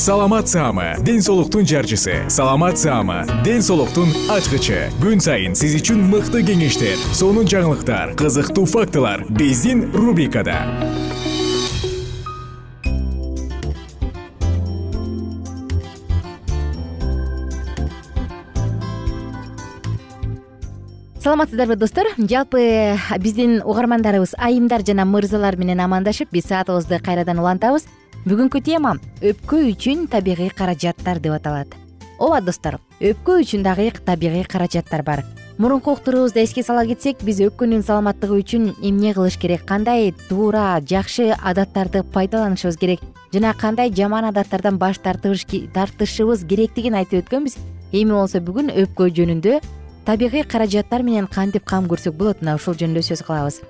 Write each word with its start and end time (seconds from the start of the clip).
саламат 0.00 0.48
саама 0.48 0.96
ден 1.04 1.20
соолуктун 1.20 1.66
жарчысы. 1.66 2.24
Саламат 2.30 2.78
саама 2.78 3.26
ден 3.44 3.60
соолуктун 3.60 4.08
ачкычы. 4.32 4.88
Күн 4.96 5.20
сайын 5.20 5.52
сиз 5.52 5.74
үчүн 5.76 6.00
мыкты 6.08 6.40
кеңештер 6.40 6.96
сонун 7.12 7.44
жаңылыктар 7.44 8.14
кызыктуу 8.16 8.64
фактылар 8.64 9.26
биздин 9.28 9.92
рубрикада. 9.92 10.56
Саламатсыздарбы 21.20 21.76
достор. 21.76 22.06
Жалпы 22.16 22.96
биздин 23.20 23.60
угармандарыбыз 23.60 24.32
айымдар 24.38 24.80
жана 24.80 25.04
мырзалар 25.04 25.60
менен 25.60 25.84
амандашып 25.84 26.32
биз 26.32 26.48
саатыбызды 26.48 27.04
кайрадан 27.04 27.44
улантабыз 27.44 27.84
бүгүнкү 28.28 28.60
тема 28.60 28.98
өпкө 29.24 29.62
үчүн 29.70 30.04
табигый 30.12 30.50
каражаттар 30.52 31.22
деп 31.24 31.32
аталат. 31.38 31.72
Ооба 32.20 32.42
достор 32.44 32.76
өпкө 33.00 33.38
үчүн 33.40 33.62
дагы 33.64 33.86
табигый 34.04 34.44
каражаттар 34.44 35.02
бар. 35.02 35.24
Мурунку 35.56 35.92
уктуруубузду 35.92 36.40
эске 36.40 36.62
сала 36.62 36.84
кетсек 36.84 37.22
биз 37.24 37.40
өпкөнүн 37.40 37.80
саламаттыгы 37.80 38.42
үчүн 38.42 38.74
эмне 38.84 39.14
кылыш 39.16 39.38
керек 39.40 39.64
кандай 39.64 40.12
туура 40.28 40.82
жакшы 40.84 41.32
адаттарды 41.32 42.02
пайдаланышыбыз 42.12 42.76
керек 42.76 43.00
жана 43.32 43.54
кандай 43.54 43.88
жаман 43.88 44.28
адаттардан 44.28 44.76
баш 44.76 45.00
тартышыбыз 45.00 46.44
керектигин 46.44 47.00
айтып 47.00 47.24
өткөнбүз. 47.24 47.56
Эми 47.92 48.12
болсо 48.12 48.44
бүгүн 48.44 48.68
өпкө 48.84 49.08
жөнүндө 49.16 49.60
табигый 50.04 50.44
каражаттар 50.44 51.02
менен 51.02 51.26
кантип 51.26 51.64
кам 51.64 51.88
көрсөк 51.88 52.20
болот 52.20 52.44
мына 52.44 52.60
ушул 52.60 52.76
жөнүндө 52.76 53.00
сөз 53.00 53.24
кылабыз. 53.24 53.62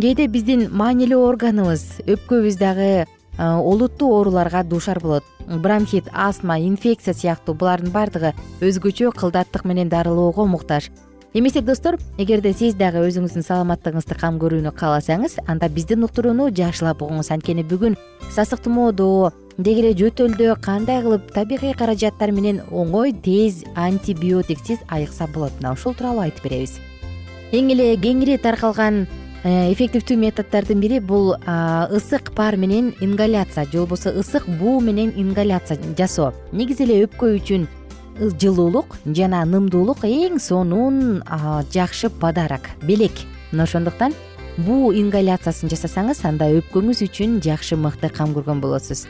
Кээде 0.00 0.28
биздин 0.28 0.68
маанилүү 0.72 1.24
органыбыз 1.34 2.00
өпкөбүз 2.08 2.56
дагы 2.60 3.06
олуттуу 3.40 4.12
ооруларга 4.18 4.62
дуушар 4.62 5.00
болот. 5.00 5.24
Бронхит 5.46 6.04
астма 6.12 6.58
инфекция 6.60 7.14
сыяктуу 7.14 7.54
булардын 7.54 7.90
баардыгы 7.90 8.34
өзгөчө 8.60 9.12
кылдаттык 9.16 9.64
менен 9.64 9.88
дарылоого 9.88 10.44
муктаж. 10.46 10.90
Эмесе 11.32 11.60
достор 11.60 11.96
эгерде 12.18 12.52
сиз 12.52 12.74
дагы 12.74 13.04
өзүңүздүн 13.06 13.46
саламаттыгыңызды 13.46 14.16
кам 14.18 14.40
көрүүнү 14.42 14.72
кааласаңыз 14.74 15.38
анда 15.46 15.68
биздин 15.70 16.04
уктурууну 16.04 16.50
жакшылап 16.50 17.04
угуңуз. 17.06 17.30
Анткени 17.30 17.62
бүгүн 17.64 17.96
сасык 18.34 18.64
тумоодо 18.64 19.30
деги 19.56 19.84
эле 19.84 19.94
жөтөлдө 19.94 20.58
кандай 20.60 21.00
кылып 21.04 21.30
табигый 21.32 21.72
каражаттар 21.78 22.34
менен 22.34 22.60
оңой 22.70 23.14
тез 23.14 23.62
антибиотиксиз 23.76 24.82
айыкса 24.88 25.30
болот. 25.32 25.54
Мына 25.60 25.72
ушул 25.78 25.94
тууралуу 25.94 26.26
айтып 26.26 26.50
беребиз. 26.50 26.80
Эң 27.52 27.72
эле 27.72 27.94
кеңири 27.96 28.36
таркалган 28.42 29.06
Э, 29.06 29.19
эффективдүү 29.42 30.18
методдордун 30.20 30.80
бири 30.82 30.98
бул 31.00 31.32
ысык 31.32 32.34
пар 32.36 32.56
менен 32.56 32.92
ингаляция. 33.00 33.64
Же 33.64 33.78
болбосо 33.78 34.10
ысык 34.12 34.46
буу 34.46 34.80
менен 34.80 35.12
ингаляция 35.16 35.78
жасоо. 35.96 36.34
Негизи 36.52 36.84
эле 36.84 37.06
өпкө 37.06 37.36
үчүн 37.38 37.66
жылуулук 38.36 38.98
жана 39.06 39.44
нымдуулук 39.48 40.04
эң 40.04 40.38
сонун 40.38 41.22
жакшы 41.72 42.10
подарок 42.10 42.68
белек. 42.82 43.12
Мына 43.52 43.64
ошондуктан 43.64 44.12
буу 44.58 44.92
ингаляциясын 44.92 45.72
жасасаңыз 45.72 46.20
анда 46.28 46.50
өпкөңүз 46.60 47.00
үчүн 47.08 47.40
жакшы 47.40 47.80
мыкты 47.80 48.10
кам 48.12 48.34
көргөн 48.36 48.60
болосуз. 48.60 49.06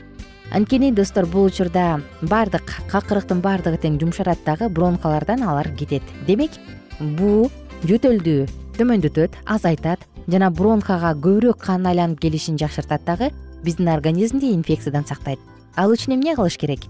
Анткени 0.52 0.92
достор 0.92 1.26
бул 1.26 1.50
учурда 1.50 2.00
баардык 2.22 2.70
какырыктын 2.90 3.42
баардыгы 3.42 3.82
тең 3.82 3.98
жумшарат 3.98 4.38
дагы 4.46 4.68
бронхалардан 4.68 5.42
алар 5.42 5.74
кетет. 5.74 6.02
Демек 6.26 6.54
буу 7.00 7.50
жөтөлдү 7.82 8.46
төмөндөтөт 8.80 9.36
азайтат 9.44 10.06
жана 10.26 10.48
бронхага 10.50 11.12
көбүрөөк 11.20 11.60
кан 11.60 11.86
айланып 11.86 12.20
келишин 12.24 12.56
жакшыртат 12.60 13.04
дагы 13.04 13.30
биздин 13.64 13.88
организмди 13.92 14.54
инфекциядан 14.54 15.04
сактайт. 15.04 15.38
Ал 15.76 15.92
үчүн 15.92 16.16
эмне 16.16 16.34
кылыш 16.34 16.56
керек? 16.56 16.86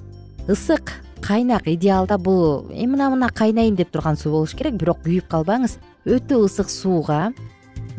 Ысык 0.46 0.92
кайнак 1.20 1.66
идеалда 1.66 2.18
бул 2.18 2.70
эми 2.70 2.94
мына 2.94 3.10
мына 3.10 3.28
кайнайын 3.34 3.74
деп 3.76 3.90
турган 3.90 4.16
суу 4.16 4.32
болуш 4.32 4.54
керек 4.54 4.78
бирок 4.78 5.02
күйүп 5.04 5.26
калбаңыз. 5.28 5.78
Өтө 6.06 6.44
ысык 6.46 6.70
сууга 6.70 7.32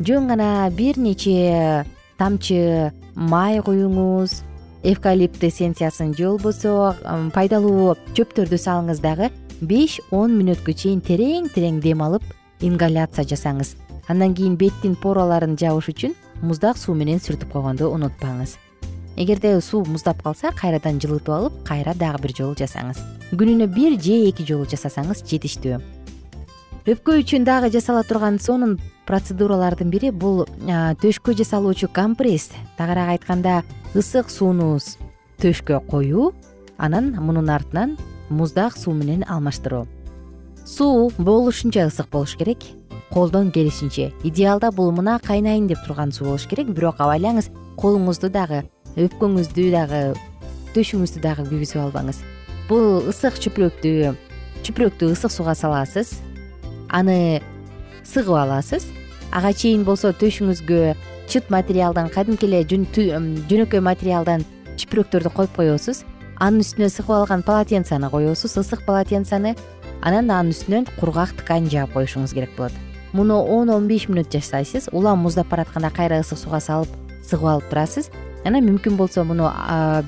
жөн 0.00 0.28
гана 0.28 0.70
бир 0.72 0.98
нече 0.98 1.84
тамчы 2.18 2.92
май 3.14 3.60
куюңуз 3.60 4.40
эвкалипт 4.82 5.44
эссенциясын 5.44 6.16
же 6.16 6.32
болбосо 6.32 6.96
пайдалуу 7.34 7.94
чөптөрдү 8.16 8.58
салыңыз 8.58 9.02
дагы 9.04 9.30
беш 9.60 10.00
он 10.10 10.34
мүнөткө 10.40 10.74
чейин 10.74 11.04
терең 11.04 11.52
терең 11.54 11.80
дем 11.84 12.02
алып 12.02 12.24
ингаляция 12.62 13.24
жасаңыз 13.28 13.76
андан 14.08 14.34
кийин 14.34 14.56
беттин 14.56 14.96
пораларын 14.96 15.56
жабыш 15.56 15.88
үчүн 15.92 16.14
муздак 16.42 16.78
суу 16.78 16.94
менен 16.94 17.20
сүртүп 17.22 17.52
койгонду 17.52 17.90
унутпаңыз. 17.94 18.56
Эгерде 19.16 19.60
суу 19.60 19.84
муздап 19.84 20.22
калса 20.22 20.50
кайрадан 20.56 20.98
жылытып 21.00 21.34
алып 21.34 21.58
кайра 21.68 21.94
дагы 21.94 22.22
бир 22.22 22.34
жолу 22.36 22.54
жасаңыз. 22.58 22.98
Күнүнө 23.32 23.68
бир 23.68 23.98
же 24.00 24.16
эки 24.28 24.46
жолу 24.48 24.64
жасасаңыз 24.66 25.22
жетиштүү. 25.28 25.80
Өпкө 26.82 27.20
үчүн 27.20 27.44
дагы 27.46 27.70
жасала 27.70 28.02
турган 28.02 28.40
сонун 28.42 28.78
процедуралардын 29.06 29.90
бири 29.92 30.10
бул 30.10 30.46
төшкө 31.02 31.36
жасалуучу 31.38 31.88
компресс. 31.92 32.50
Тагыраак 32.78 33.14
айтканда 33.14 33.62
ысык 33.94 34.30
сууну 34.30 34.80
төшкө 35.38 35.78
коюу 35.86 36.32
анан 36.78 37.14
мунун 37.20 37.50
артынан 37.50 37.98
муздак 38.30 38.76
суу 38.76 38.94
менен 38.94 39.22
алмаштыруу. 39.28 39.86
Суу 40.66 41.12
болушунча 41.18 41.86
ысык 41.86 42.10
болуш 42.10 42.34
керек 42.36 42.64
колдон 43.12 43.50
келишинче. 43.52 44.12
Идеалда 44.24 44.70
бул 44.72 44.90
мына 44.92 45.18
кайнайын 45.20 45.66
деп 45.68 45.78
турган 45.86 46.12
суу 46.12 46.26
болуш 46.32 46.46
керек. 46.48 46.72
Бирок 46.72 47.00
абайлаңыз 47.00 47.50
колуңузду 47.76 48.30
дагы 48.32 48.62
өпкөңүздү 48.96 49.70
дагы 49.72 50.02
төшүңүздү 50.74 51.20
дагы 51.22 51.46
күйгүзүп 51.50 51.80
албаңыз. 51.86 52.22
Бул 52.68 53.08
ысык 53.12 53.38
чүпүрөктү 53.44 54.14
чүпүрөктү 54.64 55.10
ысык 55.12 55.32
сууга 55.32 55.54
саласыз 55.54 56.20
аны 56.88 57.42
сыгып 58.04 58.36
аласыз. 58.44 58.86
Ага 59.32 59.52
чейин 59.52 59.84
болсо 59.84 60.12
төшүңүзгө 60.12 60.94
чыт 61.28 61.50
материалдан 61.50 62.08
кадимки 62.12 62.48
эле 62.48 62.64
жөнөкөй 62.68 63.80
материалдан 63.80 64.44
чүпүрөктөрдү 64.76 65.32
коюп 65.36 65.56
коесуз. 65.56 66.04
Анын 66.40 66.64
үстүнө 66.64 66.88
сыгып 66.92 67.16
алган 67.16 67.44
полотенцаны 67.44 68.10
коесуз. 68.12 68.56
Ысык 68.60 68.84
полотенцаны 68.88 69.56
анан 70.02 70.30
анын 70.30 70.52
үстүнөн 70.52 70.88
кургак 71.00 71.36
ткань 71.40 71.70
жаап 71.72 71.94
коюшуңуз 71.96 72.34
керек 72.36 72.56
болот 72.56 72.91
муну 73.12 73.38
он 73.42 73.70
он 73.70 73.88
беш 73.88 74.08
мүнөт 74.08 74.32
жасайсыз 74.32 74.88
улам 74.92 75.22
муздап 75.24 75.48
баратканда 75.48 75.90
кайра 75.90 76.20
ысык 76.20 76.38
сууга 76.38 76.60
салып 76.60 76.88
сыгып 77.22 77.46
алып 77.46 77.70
турасыз. 77.70 78.10
Анан 78.44 78.64
мүмкүн 78.66 78.96
болсо 78.98 79.22
муну 79.24 79.50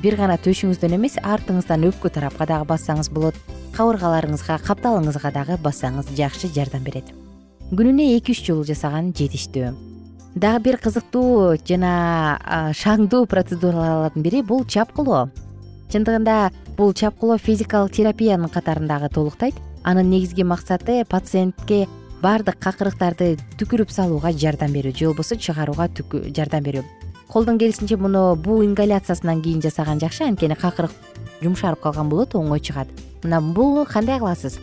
бир 0.02 0.16
гана 0.18 0.34
төшүңүздөн 0.42 0.96
эмес 0.96 1.18
артыңыздан 1.22 1.86
өпкө 1.90 2.10
тарапка 2.10 2.46
дагы 2.50 2.66
бассаңыз 2.66 3.10
болот. 3.14 3.36
Кабыргаларыңызга 3.76 4.58
капталыңызга 4.66 5.30
дагы 5.34 5.58
бассаңыз 5.62 6.10
жакшы 6.18 6.50
жардам 6.50 6.82
берет. 6.82 7.12
Күнүнө 7.70 8.08
эки 8.16 8.34
үч 8.34 8.42
жолу 8.48 8.64
жасаган 8.66 9.12
жетиштүү. 9.14 9.70
Дагы 10.34 10.64
бир 10.66 10.80
кызыктуу 10.82 11.54
жана 11.62 12.72
шаңдуу 12.74 13.28
процедуралардын 13.30 14.22
бири 14.22 14.42
бул 14.42 14.64
чапкылоо. 14.66 15.28
Чындыгында 15.92 16.50
бул 16.76 16.92
чапкылоо 16.92 17.38
физикалык 17.38 17.94
терапиянын 17.94 18.50
катарындагы 18.50 19.08
толуктайт. 19.14 19.54
Анын 19.84 20.10
негизги 20.10 20.42
максаты 20.42 21.04
пациентке 21.04 21.86
баардык 22.24 22.56
какырыктарды 22.56 23.34
түкүрүп 23.60 23.90
салууга 23.92 24.30
жардам 24.32 24.72
берүү 24.72 24.94
же 24.96 25.08
болбосо 25.10 25.36
чыгарууга 25.36 25.90
жардам 26.32 26.64
берүү. 26.64 26.84
Колдон 27.28 27.58
келишинче 27.58 27.98
муну 28.00 28.34
буу 28.36 28.62
ингаляциясынан 28.64 29.42
кийин 29.42 29.60
жасаган 29.60 30.00
жакшы 30.00 30.24
анткени 30.24 30.56
какырык 30.56 30.92
жумшарып 31.42 31.82
калган 31.82 32.08
болот 32.08 32.34
оңой 32.34 32.62
чыгат. 32.64 32.88
Мына 33.24 33.42
буну 33.42 33.84
кандай 33.84 34.18
кыласыз? 34.22 34.56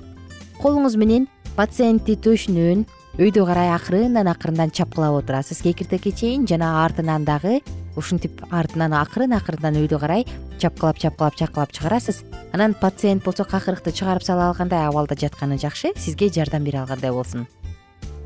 Колуңуз 0.61 0.97
менен 0.97 1.27
пациентти 1.55 2.15
төшүнөн 2.17 2.85
өйдө 3.21 3.45
карай 3.45 3.69
акырындан 3.75 4.31
акырындан 4.31 4.73
чапкылап 4.73 5.21
отурасыз. 5.21 5.61
Кекиртекке 5.61 6.11
чейин 6.11 6.47
жана 6.47 6.83
артынан 6.85 7.25
дагы 7.25 7.61
ушинтип 7.95 8.41
артынан 8.51 8.93
акырын 8.93 9.33
акырындан 9.37 9.77
өйдө 9.81 9.99
карай 9.99 10.25
чапкылап 10.59 10.99
чапкылап 10.99 11.35
чапкылап 11.35 11.71
чыгарасыз. 11.71 12.23
Анан 12.53 12.73
пациент 12.73 13.23
болсо 13.23 13.43
какырыкты 13.43 13.91
чыгарып 13.91 14.23
сала 14.23 14.49
алгандай 14.49 14.87
абалда 14.87 15.15
жатканы 15.15 15.57
жакшы 15.57 15.93
сизге 15.97 16.29
жардам 16.29 16.63
бере 16.63 16.79
алгандай 16.79 17.11
болсун. 17.11 17.47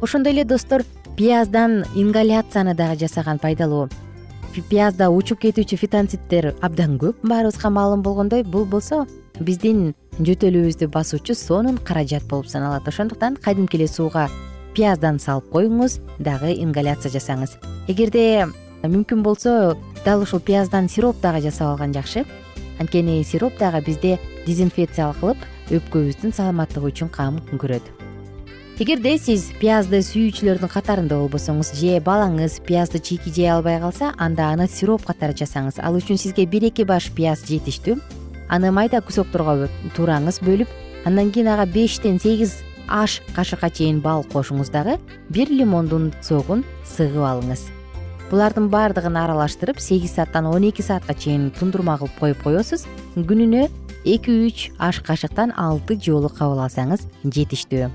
Ошондой 0.02 0.34
эле 0.34 0.44
достор 0.44 0.84
пияздан 1.18 1.86
ингаляцияны 1.96 2.76
дагы 2.76 3.00
жасаган 3.00 3.40
пайдалуу. 3.40 3.90
Пиязда 4.70 5.10
учуп 5.12 5.42
кетүүчү 5.44 5.76
фитонциттер 5.76 6.54
абдан 6.64 6.96
көп 7.00 7.20
баарыбызга 7.28 7.70
маалым 7.70 8.02
болгондой 8.02 8.44
бул 8.44 8.64
болсо 8.64 9.06
биздин 9.40 9.94
жөтөлүбүздү 10.20 10.88
басуучу 10.88 11.36
сонун 11.36 11.78
каражат 11.78 12.24
болуп 12.24 12.48
саналат. 12.48 12.88
Ошондуктан 12.88 13.36
кадимки 13.36 13.76
эле 13.76 13.88
сууга 13.88 14.30
пияздан 14.76 15.20
салып 15.20 15.50
коюңуз 15.52 16.00
дагы 16.20 16.54
ингаляция 16.56 17.12
жасаңыз. 17.12 17.58
Эгерде 17.88 18.48
мүмкүн 18.92 19.24
болсо 19.24 19.76
дал 20.06 20.22
ушул 20.22 20.40
пияздан 20.40 20.90
сироп 20.90 21.22
дагы 21.22 21.42
жасап 21.46 21.74
алган 21.74 21.94
жакшы. 21.94 22.26
Анткени 22.80 23.24
сироп 23.24 23.58
дагы 23.60 23.82
бизде 23.86 24.18
дезинфекция 24.46 25.14
кылып 25.20 25.38
өпкөбүздүн 25.72 26.34
саламаттыгы 26.36 26.92
үчүн 26.92 27.10
кам 27.10 27.40
көрөт. 27.54 27.86
Эгерде 28.76 29.16
сиз 29.18 29.48
пиязды 29.62 30.02
сүйүүчүлөрдүн 30.04 30.72
катарында 30.74 31.16
болбосоңуз 31.22 31.72
же 31.80 32.02
балаңыз 32.04 32.60
пиязды 32.68 33.00
чийки 33.00 33.32
жей 33.32 33.48
албай 33.54 33.80
калса 33.80 34.12
анда 34.18 34.50
аны 34.52 34.68
сироп 34.68 35.06
катары 35.08 35.34
жасаңыз. 35.34 35.80
Ал 35.80 35.96
үчүн 35.96 36.20
сизге 36.20 36.46
бир 36.46 36.68
эки 36.68 36.84
баш 36.84 37.08
пияз 37.16 37.46
жетиштүү. 37.48 37.96
Аны 38.50 38.72
майда 38.76 39.00
кусокторго 39.02 39.70
туураңыз 39.96 40.42
бөлүп 40.44 40.70
андан 41.06 41.32
кийин 41.32 41.48
ага 41.54 41.66
бештен 41.66 42.20
сегиз 42.20 42.60
аш 42.88 43.22
кашыкка 43.36 43.70
чейин 43.70 44.02
бал 44.02 44.26
кошуңуз 44.34 44.70
дагы 44.74 45.00
бир 45.30 45.50
лимондун 45.50 46.12
согун 46.22 46.66
сыгып 46.84 47.26
алыңыз 47.32 47.70
булардын 48.32 48.70
баардыгын 48.74 49.18
аралаштырып 49.22 49.80
сегиз 49.80 50.16
сааттан 50.18 50.48
он 50.50 50.64
эки 50.66 50.82
саатка 50.82 51.14
чейин 51.14 51.52
тундурма 51.52 51.98
кылып 52.00 52.18
коюп 52.20 52.42
коесуз 52.44 52.88
күнүнө 53.16 53.68
эки 54.06 54.34
үч 54.48 54.72
аш 54.80 55.02
кашыктан 55.06 55.54
алты 55.56 56.00
жолу 56.02 56.30
кабыл 56.30 56.64
алсаңыз 56.66 57.06
жетиштүү. 57.24 57.92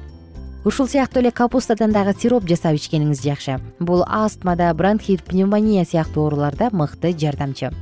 Ушул 0.65 0.87
сыяктуу 0.87 1.23
эле 1.23 1.33
капустадан 1.33 1.91
дагы 1.91 2.15
сироп 2.15 2.47
жасап 2.47 2.77
ичкениңиз 2.79 3.23
жакшы. 3.25 3.59
Бул 3.81 4.05
астмада 4.07 4.73
бронхит 4.75 5.25
пневмония 5.25 5.85
сыяктуу 5.85 6.25
ооруларда 6.25 6.69
мыкты 6.73 7.15
жардамчы. 7.17 7.73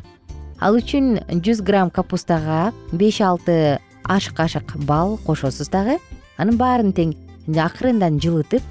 Ал 0.60 0.78
үчүн 0.78 1.18
жүз 1.28 1.62
грамм 1.62 1.90
капустага 1.90 2.72
беш 2.92 3.20
алты 3.20 3.78
аш 4.04 4.30
кашык 4.32 4.76
бал 4.86 5.18
кошосуз 5.26 5.68
дагы 5.68 5.98
анын 6.38 6.56
баарын 6.56 6.94
тең 6.96 7.12
акырындан 7.48 8.20
жылытып 8.22 8.62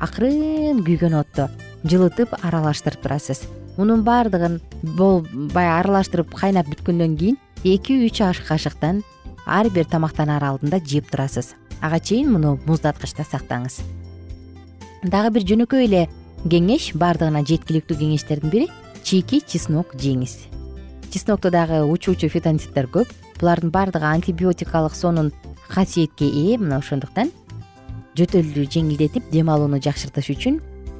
акырын 0.00 0.84
күйгөн 0.86 1.18
отто 1.18 1.48
жылытып 1.84 2.34
аралаштырып 2.42 3.02
турасыз. 3.02 3.44
Мунун 3.76 4.02
баардыгын 4.02 4.58
баягы 4.82 5.74
аралаштырып 5.78 6.34
кайнап 6.34 6.66
бүткөндөн 6.72 7.16
кийин 7.16 7.38
эки 7.64 7.94
үч 8.06 8.20
аш 8.22 8.40
кашыктан 8.46 9.04
ар 9.46 9.70
бир 9.70 9.86
тамактанаар 9.86 10.44
алдында 10.44 10.80
жеп 10.84 11.10
турасыз. 11.10 11.54
Ага 11.80 12.00
чейин 12.00 12.32
муну 12.32 12.58
муздаткычта 12.66 13.22
сактаңыз. 13.22 13.80
Дагы 15.04 15.30
бир 15.30 15.46
жөнөкөй 15.46 15.86
эле 15.86 16.08
кеңеш 16.44 16.92
баардыгына 16.98 17.44
жеткиликтүү 17.46 17.98
кеңештердин 18.02 18.50
бири 18.50 18.68
чийки 19.04 19.40
чеснок 19.46 19.94
жеңиз. 19.94 20.48
Чеснокто 21.10 21.50
дагы 21.50 21.84
учуучу 21.86 22.28
фитонциттер 22.28 22.90
көп. 22.90 23.08
Булардын 23.38 23.70
баардыгы 23.70 24.04
антибиотикалык 24.04 24.94
сонун 24.94 25.32
касиетке 25.68 26.26
ээ. 26.26 26.58
Мына 26.58 26.82
ошондуктан 26.82 27.30
жөтөлдү 28.18 28.66
жеңилдетип 28.66 29.30
дем 29.30 29.48
алууну 29.48 29.78
жакшыртыш 29.78 30.32
үчүн 30.34 30.58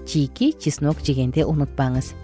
чийки 0.08 0.55
чеснок 0.58 1.05
жегенди 1.05 1.44
унутпаңыз. 1.44 2.14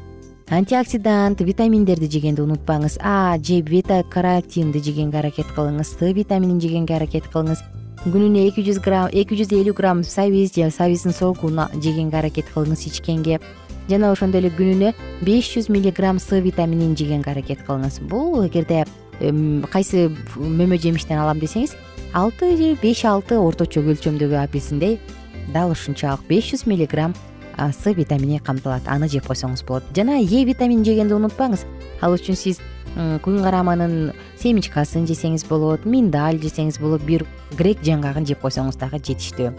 Антиоксидант 0.49 1.41
витаминдерди 1.45 2.09
жегенди 2.09 2.41
унутпаңыз. 2.41 2.99
А 3.03 3.37
же 3.39 3.61
бета 3.63 4.03
каротинди 4.11 4.81
жегенге 4.81 5.19
аракет 5.19 5.47
кылыңыз. 5.57 5.85
С 5.85 6.01
витаминин 6.01 6.61
жегенге 6.61 6.97
аракет 6.97 7.29
кылыңыз. 7.29 7.61
Күнүнө 8.05 8.49
эки 8.49 8.65
жүз 8.65 8.81
грамм 8.85 9.13
эки 9.13 9.37
жүз 9.37 9.53
элүү 9.53 9.77
грамм 9.77 10.03
сабиз 10.05 10.55
же 10.57 10.71
сабиздин 10.71 11.13
согун 11.13 11.61
жегенге 11.75 12.19
аракет 12.19 12.49
кылыңыз 12.55 12.89
ичкенге. 12.89 13.41
Жана 13.89 14.13
ошондой 14.13 14.41
эле 14.41 14.51
күнүнө 14.51 14.95
беш 15.23 15.55
жүз 15.55 15.71
миллиграмм 15.73 16.19
с 16.19 16.29
витаминин 16.33 16.97
жегенге 16.97 17.31
аракет 17.31 17.65
кылыңыз. 17.69 18.01
Бул 18.09 18.47
эгерде 18.47 18.85
кайсы 19.73 20.09
мөмө 20.37 20.79
жемиштен 20.81 21.19
алам 21.19 21.39
десеңиз 21.41 21.77
алты 22.15 22.57
же 22.57 22.75
беш 22.83 23.05
алты 23.05 23.39
орточо 23.39 23.81
өлчөмдөгү 23.81 24.39
апельсиндей 24.43 24.99
дал 25.55 25.71
ушунчалык 25.71 26.27
беш 26.29 26.53
жүз 26.53 26.67
миллиграмм 26.67 27.15
с 27.59 27.93
витамини 27.93 28.41
камтылат. 28.41 28.87
Аны 28.87 29.09
жеп 29.09 29.27
койсоңуз 29.27 29.65
болот. 29.67 29.85
Жана 29.97 30.19
е 30.21 30.45
витаминин 30.45 30.85
жегенди 30.85 31.15
унутпаңыз. 31.15 31.65
Ал 32.03 32.15
үчүн 32.15 32.37
сиз 32.37 32.61
күн 32.95 33.41
караманын 33.43 34.13
семечкасын 34.39 35.07
жесеңиз 35.09 35.47
болот 35.49 35.85
миндаль 35.85 36.39
жесеңиз 36.43 36.79
болот 36.81 37.03
бир 37.03 37.27
грек 37.59 37.83
жаңгагын 37.83 38.27
жеп 38.27 38.43
койсоңуз 38.45 38.79
дагы 38.79 39.01
жетиштүү. 39.03 39.53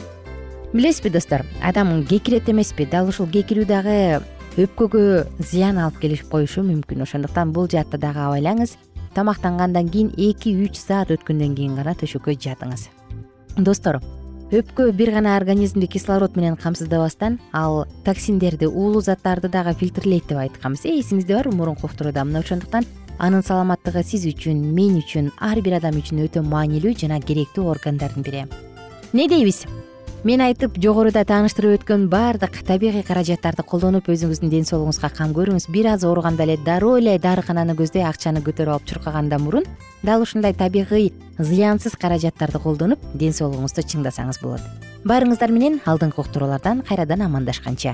Билесизби 0.74 1.10
достор? 1.10 1.46
Адам 1.64 2.04
кекирет 2.06 2.50
эмеспи. 2.50 2.86
Дал 2.86 3.08
ушул 3.08 3.28
кекирүү 3.28 3.66
дагы 3.66 4.22
өпкөгө 4.58 5.28
зыян 5.40 5.80
алып 5.80 6.02
келип 6.02 6.28
коюшу 6.32 6.64
мүмкүн. 6.64 7.04
Ошондуктан 7.04 7.52
бул 7.52 7.70
жаатта 7.72 7.98
дагы 7.98 8.24
абайлаңыз. 8.24 8.78
Тамактангандан 9.16 9.88
кийин 9.88 10.12
эки 10.18 10.52
үч 10.52 10.76
саат 10.80 11.12
өткөндөн 11.16 11.56
кийин 11.56 11.76
гана 11.80 11.96
төшөккө 11.96 12.36
жатыңыз. 12.36 12.90
Достор 13.56 14.02
өпкө 14.56 14.92
бир 14.96 15.12
гана 15.12 15.36
организмди 15.36 15.88
кислород 15.92 16.38
менен 16.38 16.56
камсыздабастан 16.56 17.40
ал 17.52 17.86
токсиндерди 18.06 18.68
уулуу 18.68 19.02
заттарды 19.02 19.50
дагы 19.50 19.74
фильтрлейт 19.74 20.28
деп 20.30 20.38
айтканбыз. 20.38 20.86
Э 20.86 21.00
эсиңизде 21.00 21.36
барбы 21.36 21.56
мурунку 21.56 21.88
уктурууда 21.88 22.24
мына 22.24 22.40
ошондуктан 22.40 22.86
анын 23.20 23.44
саламаттыгы 23.44 24.04
сиз 24.04 24.24
үчүн 24.32 24.62
мен 24.76 25.02
үчүн 25.02 25.32
ар 25.40 25.60
бир 25.60 25.80
адам 25.82 26.00
үчүн 26.00 26.24
өтө 26.28 26.44
маанилүү 26.48 26.96
жана 26.96 27.20
керектүү 27.20 27.68
органдардын 27.68 28.24
бири. 28.24 28.46
Эмне 29.12 29.28
дейбиз 29.28 29.66
мен 30.26 30.42
айтып 30.42 30.80
жогоруда 30.82 31.22
тааныштырып 31.28 31.76
өткөн 31.78 32.08
баардык 32.10 32.58
табигый 32.66 33.04
каражаттарды 33.06 33.62
колдонуп 33.62 34.10
өзүңүздүн 34.10 34.50
ден 34.50 34.66
соолугуңузга 34.66 35.12
кам 35.14 35.36
көрүңүз. 35.38 35.68
Бир 35.70 35.92
аз 35.92 36.04
ооруганда 36.04 36.48
эле 36.48 36.58
дароо 36.58 36.98
эле 36.98 37.20
дарыкананы 37.22 37.76
көздөй 37.78 38.02
акчаны 38.10 38.42
көтөрүп 38.42 38.74
алып 38.74 38.90
чуркагандан 38.90 39.46
мурун 39.46 39.70
дал 40.02 40.26
ушундай 40.26 40.58
табигый 40.58 41.14
зыянсыз 41.38 41.94
каражаттарды 42.02 42.58
колдонуп 42.58 43.00
ден 43.14 43.38
соолугуңузду 43.38 43.86
чыңдасаңыз 43.86 44.42
болот. 44.42 44.66
Баарыңыздар 45.06 45.54
менен 45.54 45.78
алдыңкы 45.86 46.26
уктуруулардан 46.26 46.82
кайрадан 46.82 47.22
амандашканча 47.22 47.94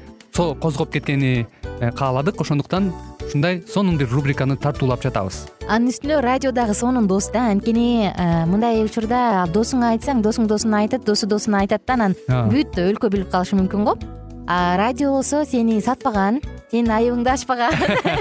козгоп 0.35 0.91
кеткени 0.91 1.47
э, 1.79 1.91
кааладык. 1.91 2.39
Ошондуктан 2.41 2.93
ушундай 3.25 3.63
сонун 3.67 3.97
бир 3.97 4.09
рубриканы 4.09 4.57
тартуулап 4.57 5.03
жатабыз. 5.03 5.47
Анын 5.67 5.91
үстүнө 5.91 6.21
радио 6.21 6.51
дагы 6.51 6.73
сонун 6.73 7.07
дос 7.07 7.29
да 7.31 7.51
анткени 7.51 8.11
э, 8.11 8.45
мындай 8.45 8.83
учурда 8.83 9.45
досуңа 9.53 9.93
айтсаң 9.95 10.21
досуң 10.21 10.47
досуна 10.47 10.83
айтат 10.85 11.05
досу 11.05 11.27
досуна 11.27 11.61
айтат 11.65 11.85
да 11.85 11.99
анан 11.99 12.17
бүт 12.27 12.79
өлкө 12.79 13.11
билип 13.11 13.31
калышы 13.31 13.55
мүмкүн 13.59 13.85
го. 13.85 13.97
А 14.47 14.75
радио 14.77 15.11
болсо 15.11 15.45
сени 15.45 15.79
сатпаган 15.81 16.41
сенин 16.71 16.91
айыбыңды 16.95 17.29
ачпаган 17.31 17.75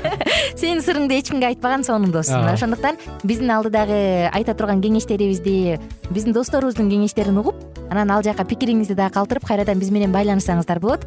сенин 0.60 0.82
сырыңды 0.84 1.16
эч 1.18 1.30
кимге 1.30 1.48
айтпаган 1.48 1.84
сонун 1.86 2.12
дос 2.14 2.28
мына 2.34 2.52
ошондуктан 2.56 2.98
биздин 3.22 3.50
алдыдагы 3.54 4.28
айта 4.28 4.54
турган 4.54 4.82
кеңештерибизди 4.82 5.78
биздин 6.10 6.34
досторубуздун 6.34 6.90
кеңештерин 6.90 7.38
угуп 7.40 7.56
анан 7.90 8.10
ал 8.10 8.22
жака 8.26 8.44
пикириңизди 8.44 8.98
дагы 8.98 9.14
калтырып 9.14 9.46
кайрадан 9.46 9.78
биз 9.78 9.90
менен 9.94 10.12
байланышсаңыздар 10.14 10.82
болот 10.82 11.06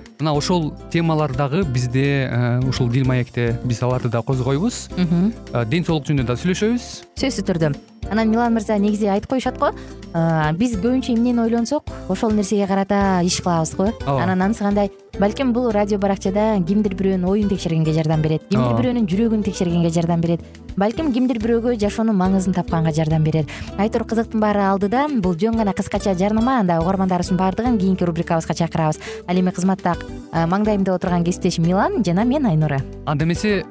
мына 0.21 0.35
ошол 0.37 0.71
темалар 0.93 1.33
дагы 1.33 1.63
бизде 1.65 2.29
ушул 2.69 2.89
дил 2.89 3.07
маекте 3.09 3.59
биз 3.65 3.81
аларды 3.83 4.09
да 4.09 4.21
козгойбуз. 4.21 4.87
Ден 5.67 5.87
соолук 5.87 6.05
жөнүндө 6.07 6.29
да 6.29 6.37
сүйлөшөбүз. 6.37 6.91
Сөзсүз 7.17 7.49
түрдө 7.49 7.73
анан 8.09 8.29
милан 8.29 8.53
мырза 8.53 8.77
негизи 8.77 9.05
айтып 9.07 9.29
коюшат 9.29 9.59
го. 9.59 9.71
Биз 10.57 10.75
көбүнчө 10.75 11.13
эмнени 11.13 11.39
ойлонсок? 11.39 11.83
Ошол 12.09 12.31
нерсеге 12.31 12.67
карата 12.67 13.21
иш 13.23 13.41
кылабыз 13.41 13.75
го. 13.75 13.91
Ооба. 14.05 14.23
Анан 14.23 14.41
анысы 14.41 14.63
кандай? 14.63 14.91
Балким 15.19 15.51
бул 15.53 15.69
радио 15.71 15.99
баракчада 15.99 16.57
кимдир 16.65 16.95
бирөөнүн 16.95 17.27
оюн 17.27 17.49
текшергенге 17.49 17.93
жардам 17.93 18.21
берет 18.23 18.47
кимдир 18.49 18.77
бирөөнүн 18.79 19.07
жүрөгүн 19.11 19.43
текшергенге 19.43 19.89
жардам 19.91 20.21
берет. 20.21 20.41
Балким 20.77 21.11
кимдир 21.13 21.37
бирөөгө 21.43 21.75
жашоонун 21.79 22.15
маңызын 22.15 22.55
тапканга 22.55 22.93
жардам 22.95 23.23
берет 23.23 23.51
айтор 23.77 24.05
кызыктын 24.07 24.39
баары 24.39 24.63
алдыда 24.63 25.07
бул 25.21 25.35
жөн 25.35 25.59
гана 25.59 25.73
кыскача 25.73 26.15
жарнама 26.15 26.59
анда 26.61 26.79
угармандарыбыздын 26.79 27.37
баардыгын 27.37 27.77
кийинки 27.77 28.03
рубрикабызга 28.07 28.55
чакырабыз. 28.55 28.99
Ал 29.27 29.35
эми 29.35 29.51
кызматта 29.51 29.97
маңдайымда 30.31 30.95
отурган 30.95 31.25
кесиптешим 31.27 31.67
милан 31.67 32.03
жана 32.03 32.23
мен 32.23 32.45
айнура. 32.45 32.79
Анда 33.05 33.25
эмесе 33.25 33.65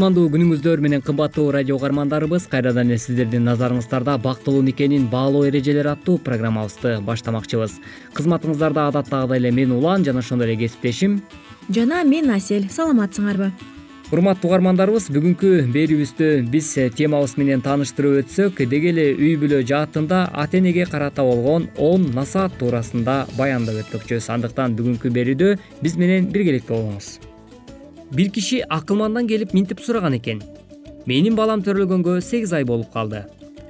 кутмандуу 0.00 0.30
күнүңүздөр 0.32 0.80
менен 0.80 1.02
кымбаттуу 1.04 1.50
радио 1.52 1.74
угармандарыбыз 1.76 2.46
кайрадан 2.48 2.88
эле 2.88 2.96
сиздердин 2.96 3.42
назарыңыздарда 3.44 4.14
бактылуу 4.24 4.62
никенин 4.64 5.10
баалоо 5.12 5.42
эрежелери 5.50 5.90
аттуу 5.92 6.16
программабызды 6.24 6.94
баштамакчыбыз. 7.04 7.74
Кызматыңыздарда 8.16 8.86
адаттагыдай 8.88 9.42
эле 9.42 9.50
мен 9.52 9.74
улан 9.76 10.02
жана 10.02 10.24
ошондой 10.24 10.48
эле 10.48 10.56
кесиптешим. 10.56 11.20
Жана 11.68 12.00
мен 12.08 12.30
асель 12.32 12.70
саламатсыңарбы? 12.72 13.50
Урматтуу 14.10 14.48
угармандарыбыз 14.48 15.12
бүгүнкү 15.12 15.68
берүүбүздү 15.76 16.32
биз 16.48 16.72
темабыз 16.96 17.36
менен 17.36 17.60
тааныштырып 17.60 18.22
өтсөк 18.24 18.64
деги 18.72 18.94
эле 18.94 19.10
үй 19.12 19.36
бүлө 19.36 19.60
жаатында 19.68 20.30
ата 20.32 20.64
энеге 20.64 20.88
карата 20.88 21.28
болгон 21.28 21.68
он 21.76 22.08
насаат 22.16 22.56
туурасында 22.56 23.26
баяндап 23.36 23.84
өтмөкчүбүз 23.84 24.32
андыктан 24.32 24.80
бүгүнкү 24.80 25.12
берүүдө 25.12 25.58
биз 25.84 26.00
менен 26.00 26.32
биргеликте 26.32 26.72
болуңуз 26.72 27.18
бир 28.10 28.30
киши 28.30 28.60
акылмандан 28.68 29.26
келип 29.28 29.52
минтип 29.54 29.80
сураган 29.80 30.16
экен. 30.16 30.42
Менин 31.06 31.36
балам 31.36 31.62
төрөлгөнгө 31.62 32.20
сегиз 32.20 32.52
ай 32.52 32.64
болуп 32.64 32.92
калды. 32.92 33.24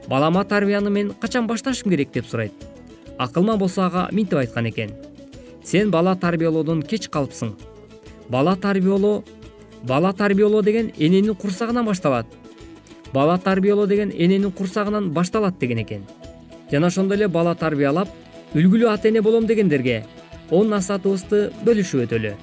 Балама 0.09 0.45
тарбияны 0.45 0.91
мен 0.91 1.13
качан 1.21 1.47
башташым 1.47 1.91
керек 1.91 2.13
деп 2.13 2.27
сурайт. 2.27 2.53
Акылман 3.19 3.59
болсо 3.59 3.83
ага 3.83 4.09
минтип 4.13 4.39
айткан 4.39 4.69
экен. 4.69 4.91
Сен 5.65 5.91
бала 5.91 6.17
тарбиялоодон 6.17 6.83
кеч 6.83 7.09
калыпсың. 7.09 7.53
Бала 8.29 8.57
тарбиялоо 8.57 9.25
бала 9.83 10.13
тарбиялоо 10.13 10.63
деген 10.63 10.93
эненин 10.99 11.35
курсагынан 11.35 11.85
башталат. 11.85 12.27
Бала 13.13 13.39
тарбиялоо 13.39 13.87
деген 13.87 14.11
эненин 14.11 14.53
курсагынан 14.53 15.11
башталат 15.11 15.59
деген 15.59 15.83
экен. 15.83 16.07
Жана 16.71 16.87
ошондой 16.87 17.17
эле 17.17 17.29
бала 17.29 17.55
тарбиялап 17.55 18.09
үлгүлүү 18.55 18.89
ата 18.89 19.09
эне 19.09 19.21
болом 19.23 19.47
дегендерге 19.47 20.05
он 20.51 20.69
насаатыбызды 20.69 21.53
бөлүшүп 21.65 22.07
өтөлү. 22.07 22.35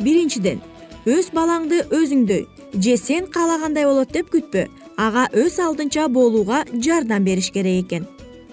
Биринчиден 0.00 0.60
өз 1.08 1.30
балаңды 1.32 1.84
өзүңдөй 1.96 2.46
же 2.76 2.96
сен 3.00 3.26
каалагандай 3.32 3.86
болот 3.88 4.12
деп 4.12 4.28
күтпө. 4.32 4.66
Ага 5.00 5.28
өз 5.32 5.56
алдынча 5.58 6.08
болууга 6.12 6.64
жардам 6.74 7.24
бериш 7.24 7.50
керек 7.50 7.86
экен. 7.86 8.06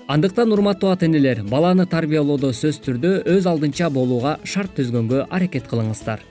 Андыктан 0.08 0.52
урматтуу 0.52 0.90
ата 0.90 1.06
энелер 1.06 1.44
баланы 1.44 1.86
тарбиялоодо 1.86 2.54
сөзсүз 2.54 2.80
түрдө 2.86 3.12
өз 3.28 3.48
алдынча 3.52 3.90
болууга 3.92 4.38
шарт 4.46 4.78
түзгөнгө 4.80 5.26
аракет 5.30 5.68
кылыңыздар. 5.68 6.24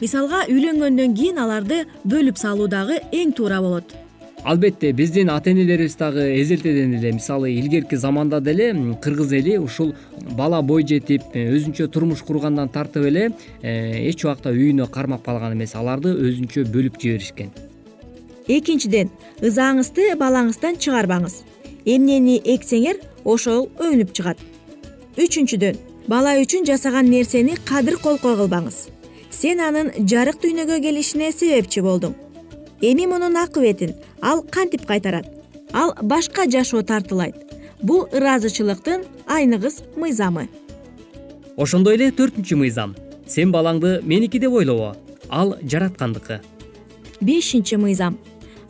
Мисалга 0.00 0.44
үйлөнгөндөн 0.46 1.14
кийин 1.18 1.38
аларды 1.42 1.84
бөлүп 2.04 2.38
салуу 2.38 2.68
дагы 2.68 3.00
эң 3.10 3.34
туура 3.34 3.60
болот 3.62 3.96
албетте 4.44 4.92
биздин 4.92 5.30
ата 5.30 5.50
энелерибиз 5.50 5.96
дагы 5.96 6.40
эзелтеден 6.40 6.94
эле 6.94 7.12
мисалы 7.12 7.52
илгерки 7.52 7.94
заманда 7.94 8.40
деле 8.40 8.96
кыргыз 9.02 9.32
эли 9.32 9.56
ушул 9.56 9.94
бала 10.36 10.60
бой 10.62 10.84
жетип 10.86 11.22
өзүнчө 11.34 11.88
турмуш 11.88 12.22
кургандан 12.22 12.68
тартып 12.68 13.06
эле 13.08 13.30
э, 13.62 14.08
эч 14.10 14.24
убакта 14.24 14.52
үйүнө 14.52 14.90
кармап 14.90 15.24
калган 15.24 15.56
эмес 15.56 15.74
аларды 15.74 16.12
өзүнчө 16.12 16.66
бөлүп 16.68 17.00
жиберишкен. 17.00 17.50
Экинчиден 18.46 19.08
ызаңызды 19.40 20.12
балаңыздан 20.20 20.76
чыгарбаңыз. 20.76 21.40
Эмнени 21.86 22.40
эксеңер 22.44 23.00
ошол 23.24 23.70
өнүп 23.80 24.12
чыгат. 24.12 24.38
Үчүнчүдөн 25.16 25.80
бала 26.08 26.36
үчүн 26.42 26.68
жасаган 26.68 27.08
нерсени 27.08 27.56
кадыр 27.64 27.96
колкой 27.96 28.36
кылбаңыз 28.36 28.88
сен 29.34 29.60
анын 29.64 29.90
жарык 30.10 30.38
дүйнөгө 30.42 30.78
келишине 30.84 31.32
себепчи 31.32 31.82
болдуң 31.82 32.14
эми 32.80 33.06
мунун 33.06 33.36
акыбетин 33.36 33.94
ал 34.20 34.42
кантип 34.42 34.86
кайтарат? 34.86 35.26
Ал 35.72 35.94
башка 36.02 36.48
жашоо 36.50 36.82
тартуулайт 36.82 37.34
бул 37.82 38.08
ыраазычылыктын 38.12 39.04
айныгыс 39.26 39.82
мыйзамы. 39.96 40.48
Ошондой 41.56 41.94
эле 41.96 42.10
төртүнчү 42.10 42.56
мыйзам. 42.56 42.94
Сен 43.26 43.52
балаңды 43.52 44.00
меники 44.02 44.38
деп 44.38 44.52
ойлобо 44.52 44.96
ал 45.28 45.56
жараткандыкы. 45.62 46.40
Бешинчи 47.20 47.76
мыйзам. 47.76 48.18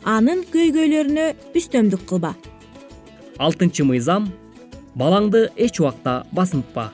Анын 0.03 0.43
көйгөйлөрүнө 0.53 1.33
үстөмдүк 1.55 2.05
кылба. 2.05 2.35
Алтынчы 3.37 3.83
мыйзам. 3.83 4.31
Балаңды 4.95 5.49
эч 5.57 5.79
убакта 5.79 6.25
басынтпа 6.31 6.91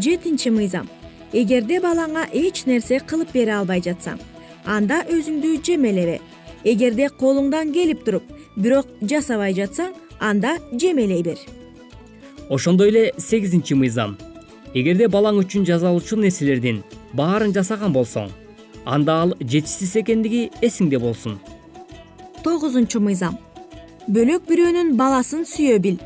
жетинчи 0.00 0.50
мыйзам. 0.50 0.88
Эгерде 1.32 1.80
балаңа 1.80 2.26
эч 2.32 2.64
нерсе 2.66 3.00
кылып 3.00 3.32
бере 3.34 3.54
албай 3.58 3.82
жатсаң 3.82 4.20
анда 4.66 5.02
өзүңдү 5.06 5.52
жемелебе 5.66 6.18
эгерде 6.64 7.08
колуңдан 7.20 7.72
келип 7.74 8.02
туруп 8.06 8.30
бирок 8.56 8.88
жасабай 9.02 9.54
жатсаң 9.54 9.92
анда 10.18 10.56
жемелей 10.72 11.22
бер. 11.22 11.38
Ошондой 12.50 12.88
эле 12.88 13.12
сегизинчи 13.18 13.74
мыйзам. 13.74 14.16
Эгерде 14.74 15.08
балаң 15.08 15.38
үчүн 15.42 15.66
жасалуучу 15.68 16.18
нерселердин 16.20 16.82
баарын 17.14 17.54
жасаган 17.54 17.94
болсоң 17.94 18.30
анда 18.84 19.20
ал 19.22 19.34
жетишсиз 19.40 19.96
экендиги 20.02 20.50
эсиңде 20.62 20.98
болсун. 20.98 21.38
Тогузунчу 22.42 23.00
мыйзам. 23.00 23.38
Бөлөк 24.08 24.46
бирөөнүн 24.50 24.94
баласын 24.98 25.46
сүйө 25.46 25.78
бил. 25.82 25.96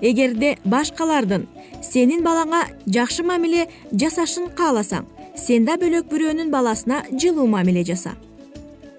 Эгерде 0.00 0.56
башкалардын 0.64 1.46
сенин 1.82 2.24
балаңа 2.24 2.64
жакшы 2.86 3.24
мамиле 3.24 3.68
жасашын 3.92 4.48
кааласаң 4.56 5.04
сен 5.36 5.64
да 5.64 5.76
бөлөк 5.80 6.08
бирөөнүн 6.10 6.50
баласына 6.52 7.02
жылуу 7.12 7.46
мамиле 7.46 7.84
жаса. 7.84 8.14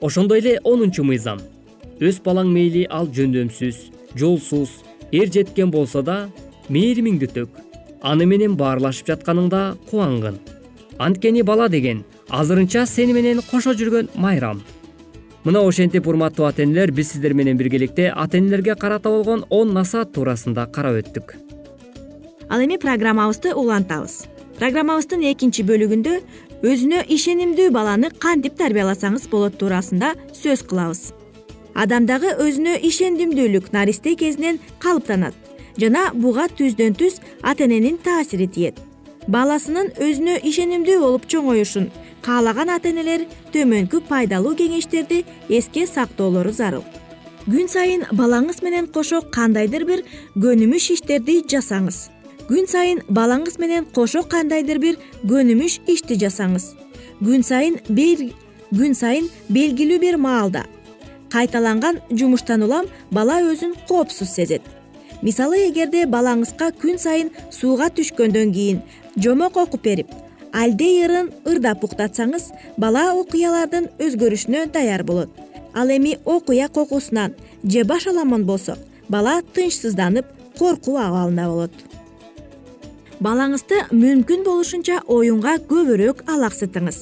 Ошондой 0.01 0.39
эле 0.39 0.59
онунчу 0.63 1.03
мыйзам. 1.03 1.39
Өз 2.01 2.19
балаң 2.25 2.49
мейли 2.51 2.87
ал 2.89 3.07
жөндөмсүз 3.07 3.77
жолсуз 4.19 4.81
эр 5.11 5.29
жеткен 5.31 5.71
болсо 5.71 6.01
да 6.01 6.27
мээримиңди 6.69 7.29
төк. 7.31 7.49
Аны 8.01 8.25
менен 8.25 8.57
баарлашып 8.59 9.13
жатканыңда 9.13 9.77
кубангын. 9.89 10.39
Анткени 10.97 11.43
бала 11.43 11.69
деген 11.69 12.03
азырынча 12.29 12.85
сени 12.85 13.13
менен 13.13 13.41
кошо 13.51 13.71
жүргөн 13.71 14.09
майрам. 14.15 14.61
Мына 15.43 15.61
ошентип 15.67 16.07
урматтуу 16.07 16.45
ата 16.47 16.63
энелер 16.63 16.91
биз 16.91 17.11
сиздер 17.11 17.33
менен 17.33 17.57
биргеликте 17.57 18.11
ата 18.15 18.37
энелерге 18.37 18.75
карата 18.75 19.09
болгон 19.09 19.45
он 19.49 19.73
насаат 19.73 20.13
туурасында 20.13 20.67
карап 20.71 21.03
өттүк. 21.03 21.35
Ал 22.49 22.59
эми 22.63 22.77
программабызды 22.77 23.53
улантабыз 23.55 24.25
программабыздын 24.63 25.25
экинчи 25.27 25.63
бөлүгүндө 25.67 26.11
өзүнө 26.63 27.01
ишенимдүү 27.11 27.71
баланы 27.75 28.07
кантип 28.23 28.53
тарбияласаңыз 28.61 29.25
болот 29.27 29.57
туурасында 29.59 30.13
сөз 30.37 30.63
кылабыз. 30.69 31.01
Адамдагы 31.75 32.31
өзүнө 32.45 32.77
ишенимдүүлүк 32.87 33.73
наристе 33.75 34.13
кезинен 34.21 34.61
калыптанат 34.79 35.35
жана 35.83 36.05
буга 36.13 36.47
түздөн 36.47 36.95
түз 36.95 37.19
ата 37.41 37.67
эненин 37.67 37.99
таасири 38.07 38.47
тиет. 38.47 38.79
Баласынын 39.27 39.91
өзүнө 39.99 40.39
ишенимдүү 40.47 40.97
болуп 41.03 41.27
чоңоюшун 41.27 41.91
каалаган 42.23 42.71
ата 42.77 42.93
энелер 42.95 43.27
төмөнкү 43.51 44.05
пайдалуу 44.07 44.55
кеңештерди 44.63 45.25
эске 45.49 45.83
сактоолору 45.91 46.55
зарыл. 46.55 46.87
Күн 47.51 47.67
сайын 47.67 48.07
балаңыз 48.15 48.63
менен 48.63 48.87
кошо 48.87 49.25
кандайдыр 49.27 49.83
бир 49.91 50.07
көнүмүш 50.39 50.93
иштерди 50.95 51.41
жасаңыз 51.43 52.12
күн 52.47 52.67
сайын 52.67 53.01
балаңыз 53.07 53.57
менен 53.59 53.85
кошо 53.95 54.23
кандайдыр 54.27 54.79
бир 54.83 54.97
көнүмүш 55.23 55.79
ишти 55.87 56.17
жасаңыз. 56.19 56.73
Күн 57.23 57.43
сайын 57.47 57.79
күн 58.73 58.95
сайын 58.97 59.29
белгилүү 59.53 59.99
бир 60.01 60.17
маалда. 60.17 60.65
Кайталанган 61.31 62.01
жумуштан 62.11 62.63
улам 62.65 62.89
бала 63.11 63.39
өзүн 63.41 63.75
коопсуз 63.87 64.33
сезет. 64.33 64.61
Мисалы 65.21 65.61
эгерде 65.69 66.03
балаңызга 66.05 66.71
күн 66.81 66.99
сайын 66.99 67.31
сууга 67.51 67.87
түшкөндөн 67.89 68.51
кийин 68.53 68.81
жомок 69.15 69.57
окуп 69.57 69.83
берип 69.83 70.11
алдей 70.53 70.99
ырын 71.05 71.31
ырдап 71.49 71.85
уктатсаңыз 71.87 72.51
бала 72.77 73.13
окуялардын 73.21 73.89
өзгөрүшүнө 74.03 74.67
даяр 74.73 75.03
болот. 75.03 75.29
Ал 75.73 75.89
эми 75.89 76.19
окуя 76.25 76.67
кокусунан 76.67 77.33
же 77.63 77.83
баш 77.83 78.07
аламан 78.07 78.45
болсо 78.45 78.77
бала 79.09 79.41
тынчсызданып 79.55 80.25
коркуу 80.59 80.97
абалында 80.97 81.47
болот 81.47 81.71
балаңызды 83.21 83.83
мүмкүн 83.91 84.45
болушунча 84.47 85.01
оюнга 85.07 85.57
көбүрөөк 85.69 86.23
алаксытыңыз. 86.27 86.97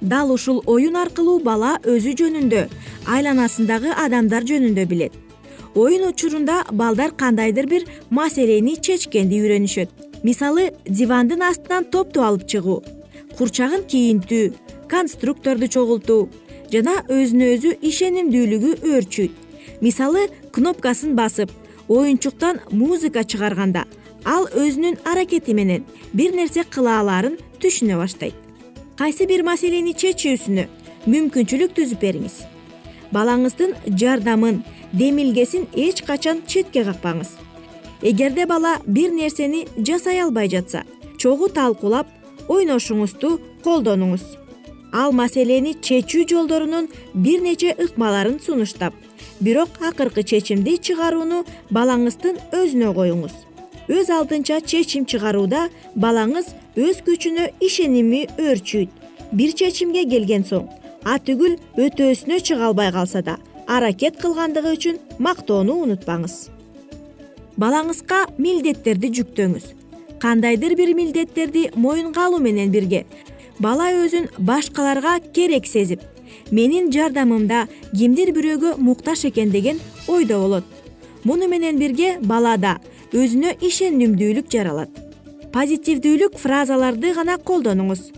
Дал 0.00 0.32
ушул 0.32 0.62
оюн 0.66 0.96
аркылуу 0.96 1.38
бала 1.40 1.78
өзү 1.84 2.14
жөнүндө 2.20 2.66
айланасындагы 3.06 3.94
адамдар 3.96 4.44
жөнүндө 4.44 4.84
билет. 4.86 5.16
Оюн 5.74 6.08
учурунда 6.10 6.64
балдар 6.72 7.10
кандайдыр 7.16 7.66
бир 7.66 7.88
маселени 8.10 8.76
чечкенди 8.76 9.40
үйрөнүшөт. 9.40 9.88
Мисалы 10.22 10.72
дивандын 10.84 11.42
астынан 11.46 11.84
топту 11.84 12.22
алып 12.26 12.46
чыгуу 12.50 12.82
курчагын 13.38 13.84
кийинтүү 13.86 14.46
конструкторду 14.90 15.68
чогултуу 15.70 16.24
жана 16.72 16.96
өзүнө 17.06 17.50
өзү 17.54 17.74
ишенимдүүлүгү 17.86 18.72
өөрчүйт 18.90 19.78
мисалы 19.84 20.24
кнопкасын 20.56 21.14
басып 21.18 21.52
оюнчуктан 21.86 22.58
музыка 22.70 23.22
чыгарганда 23.22 23.84
ал 24.28 24.46
өзүнүн 24.52 25.00
аракети 25.08 25.54
менен 25.56 25.86
бир 26.12 26.36
нерсе 26.36 26.64
кыла 26.68 26.98
алаарын 27.00 27.38
түшүнө 27.62 27.96
баштайт. 28.02 28.36
Кайсы 29.00 29.26
бир 29.30 29.44
маселени 29.46 29.94
чечүүсүнө 29.96 30.68
мүмкүнчүлүк 31.08 31.74
түзүп 31.78 32.00
бериңиз. 32.04 32.42
Балаңыздын 33.14 33.76
жардамын 34.00 34.62
демилгесин 34.92 35.68
эч 35.72 36.02
качан 36.04 36.42
четке 36.46 36.84
какпаңыз 36.84 37.36
эгерде 38.02 38.46
бала 38.46 38.78
бир 38.86 39.10
нерсени 39.10 39.66
жасай 39.78 40.20
албай 40.22 40.48
жатса 40.48 40.84
чогуу 41.18 41.48
талкуулап 41.48 42.06
ойношуңузду 42.48 43.38
колдонуңуз. 43.64 44.22
Ал 44.92 45.12
маселени 45.12 45.74
чечүү 45.74 46.28
жолдорунун 46.30 46.88
бир 47.14 47.42
нече 47.44 47.74
ыкмаларын 47.74 48.38
сунуштап 48.40 48.94
бирок 49.40 49.68
акыркы 49.80 50.22
чечимди 50.22 50.78
чыгарууну 50.78 51.44
балаңыздын 51.70 52.40
өзүнө 52.52 52.94
коюңуз 52.94 53.47
өз 53.88 54.10
алдынча 54.12 54.60
чечим 54.60 55.06
чыгарууда 55.08 55.68
балаңыз 55.96 56.52
өз 56.76 57.00
күчүнө 57.06 57.48
ишеними 57.64 58.26
өөрчүйт 58.36 58.90
бир 59.32 59.54
чечимге 59.60 60.04
келген 60.10 60.44
соң 60.48 60.68
атүгүл 61.04 61.56
өтөөсүнө 61.84 62.40
чыга 62.44 62.68
албай 62.68 62.92
калса 62.92 63.22
да 63.24 63.38
аракет 63.66 64.20
кылгандыгы 64.20 64.74
үчүн 64.76 65.00
мактоону 65.18 65.78
унутпаңыз. 65.84 66.48
Балаңызга 67.58 68.24
милдеттерди 68.38 69.10
жүктөңүз. 69.18 69.64
Кандайдыр 70.20 70.74
бир 70.78 70.94
милдеттерди 70.94 71.68
моюнга 71.74 72.26
алуу 72.26 72.40
менен 72.40 72.72
бирге 72.72 73.04
бала 73.58 73.90
өзүн 73.92 74.28
башкаларга 74.38 75.18
керек 75.32 75.66
сезип 75.66 76.02
менин 76.50 76.90
жардамымда 76.92 77.66
кимдир 77.92 78.32
бирөөгө 78.36 78.76
муктаж 78.78 79.24
экен 79.28 79.50
деген 79.50 79.80
ойдо 80.08 80.40
болот. 80.40 80.64
Муну 81.24 81.48
менен 81.48 81.78
бирге 81.78 82.18
балада 82.20 82.78
өзүнө 83.12 83.54
ишенимдүүлүк 83.64 84.50
жаралат. 84.52 84.90
Позитивдүүлүк 85.52 86.36
фразаларды 86.36 87.14
гана 87.16 87.38
колдонуңуз. 87.38 88.10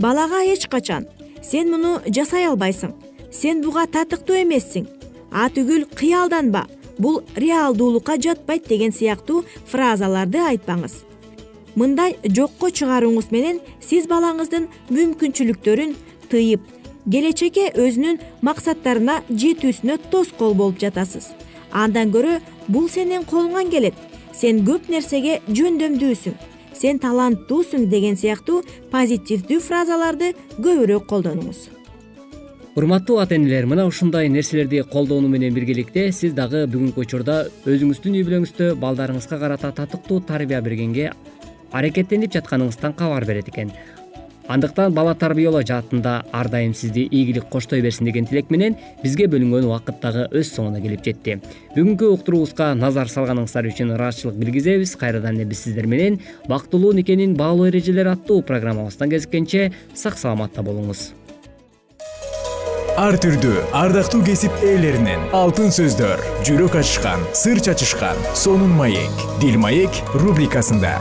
Балага 0.00 0.40
эч 0.48 0.68
качан 0.72 1.06
сен 1.42 1.68
муну 1.70 1.98
жасай 2.06 2.46
албайсың 2.48 2.94
сен 3.30 3.60
буга 3.60 3.84
татыктуу 3.86 4.38
эмессиң. 4.40 4.86
Атүгүл 5.30 5.84
кыялданба 5.94 6.64
бул 6.98 7.20
реалдуулукка 7.36 8.16
жатпайт 8.16 8.68
деген 8.68 8.92
сыяктуу 8.92 9.44
фразаларды 9.66 10.40
айтпаңыз. 10.40 11.04
Мындай 11.76 12.16
жокко 12.24 12.72
чыгарууңуз 12.72 13.28
менен 13.30 13.60
сиз 13.84 14.08
балаңыздын 14.08 14.70
мүмкүнчүлүктөрүн 14.88 15.94
тыйып 16.32 16.64
келечекке 17.12 17.68
өзүнүн 17.76 18.18
максаттарына 18.42 19.20
жетүүсүнө 19.28 19.98
тоскоол 20.10 20.56
болуп 20.56 20.80
жатасыз. 20.80 21.34
Андан 21.70 22.10
көрө 22.12 22.40
бул 22.68 22.88
сенин 22.88 23.28
колуңан 23.28 23.68
келет 23.70 24.07
сен 24.38 24.62
көп 24.66 24.86
нерсеге 24.92 25.40
жөндөмдүүсүң 25.50 26.36
сен 26.78 27.00
таланттуусуң 27.02 27.88
деген 27.90 28.14
сыяктуу 28.18 28.62
позитивдүү 28.92 29.58
фразаларды 29.64 30.30
көбүрөөк 30.62 31.08
колдонуңуз. 31.10 31.64
Урматтуу 32.78 33.18
ата 33.18 33.34
энелер 33.34 33.66
мына 33.66 33.88
ушундай 33.88 34.28
нерселерди 34.30 34.84
колдонуу 34.92 35.30
менен 35.32 35.54
биргеликте 35.54 36.12
сиз 36.12 36.36
дагы 36.38 36.62
бүгүнкү 36.70 37.02
учурда 37.02 37.40
өзүңүздүн 37.66 38.20
үй 38.20 38.26
бүлөңүздө 38.28 38.68
балдарыңызга 38.78 39.40
карата 39.42 39.72
татыктуу 39.80 40.20
тарбия 40.28 40.60
бергенге 40.62 41.10
аракеттенип 41.72 42.36
жатканыңыздан 42.38 42.94
кабар 42.94 43.26
берет 43.26 43.50
экен 43.50 43.72
андыктан 44.48 44.94
бала 44.96 45.14
тарбиялоо 45.14 45.62
жаатында 45.62 46.22
ар 46.32 46.48
дайым 46.48 46.74
сизди 46.74 47.04
ийгилик 47.04 47.48
коштой 47.52 47.82
берсин 47.84 48.06
деген 48.08 48.26
тилек 48.26 48.50
менен 48.50 48.76
бизге 49.02 49.28
бөлүнгөн 49.28 49.68
убакыт 49.68 50.00
дагы 50.02 50.26
өз 50.32 50.52
соңуна 50.56 50.80
келип 50.82 51.04
жетти. 51.04 51.38
Бүгүнкү 51.76 52.10
уктуруубузга 52.16 52.72
назар 52.74 53.12
салганыңыздар 53.12 53.68
үчүн 53.70 53.94
ыраазычылык 53.96 54.40
билгизебиз. 54.40 54.96
Кайрадан 54.96 55.36
эле 55.36 55.44
биз 55.44 55.64
сиздер 55.66 55.86
менен 55.86 56.18
бактылуу 56.48 56.92
никенин 56.96 57.36
баалуу 57.36 57.68
эрежелери 57.68 58.16
аттуу 58.16 58.42
программабыздан 58.42 59.10
кезишкенче 59.10 59.72
сак 59.94 60.18
саламатта 60.18 60.64
болуңуз. 60.64 61.10
Ар 62.98 63.14
түрдүү 63.22 63.60
ардактуу 63.78 64.24
кесип 64.26 64.64
ээлеринен 64.66 65.28
алтын 65.38 65.70
сөздөр 65.70 66.24
жүрөк 66.48 66.80
ачышкан 66.80 67.22
сыр 67.30 67.62
чачышкан 67.62 68.18
сонун 68.34 68.74
маек 68.74 69.24
дил 69.38 69.62
маек 69.62 70.02
рубрикасында 70.18 70.96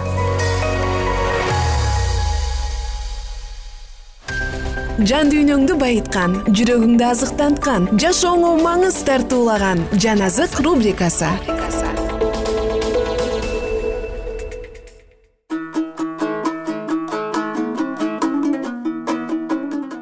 жан 4.98 5.30
дүйнөңдү 5.30 5.76
байыткан 5.78 6.32
жүрөгүңдү 6.58 7.06
азыктанткан 7.06 7.84
жашооңо 8.02 8.56
маңыз 8.64 8.96
тартуулаган 9.06 9.84
жан 10.02 10.24
азык 10.26 10.58
рубрикасы. 10.66 11.30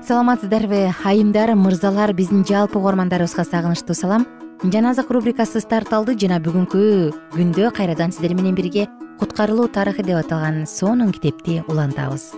Саламатсыздарбы 0.07 0.93
айымдар 1.03 1.55
мырзалар 1.59 2.13
биздин 2.13 2.45
жалпы 2.47 2.79
угармандарыбызга 2.79 3.43
сагынычтуу 3.43 3.95
салам. 3.95 4.25
Жан 4.63 4.87
азык 4.93 5.11
рубрикасы 5.11 5.59
старт 5.59 5.91
алды 5.91 6.15
жана 6.15 6.39
бүгүнкү 6.39 7.11
күндө 7.35 7.73
кайрадан 7.75 8.15
сиздер 8.15 8.37
менен 8.39 8.55
бирге 8.55 8.87
куткарылуу 9.19 9.67
тарыхы 9.67 10.07
деп 10.07 10.23
аталган 10.23 10.63
сонун 10.65 11.11
китепти 11.11 11.63
улантабыз 11.67 12.31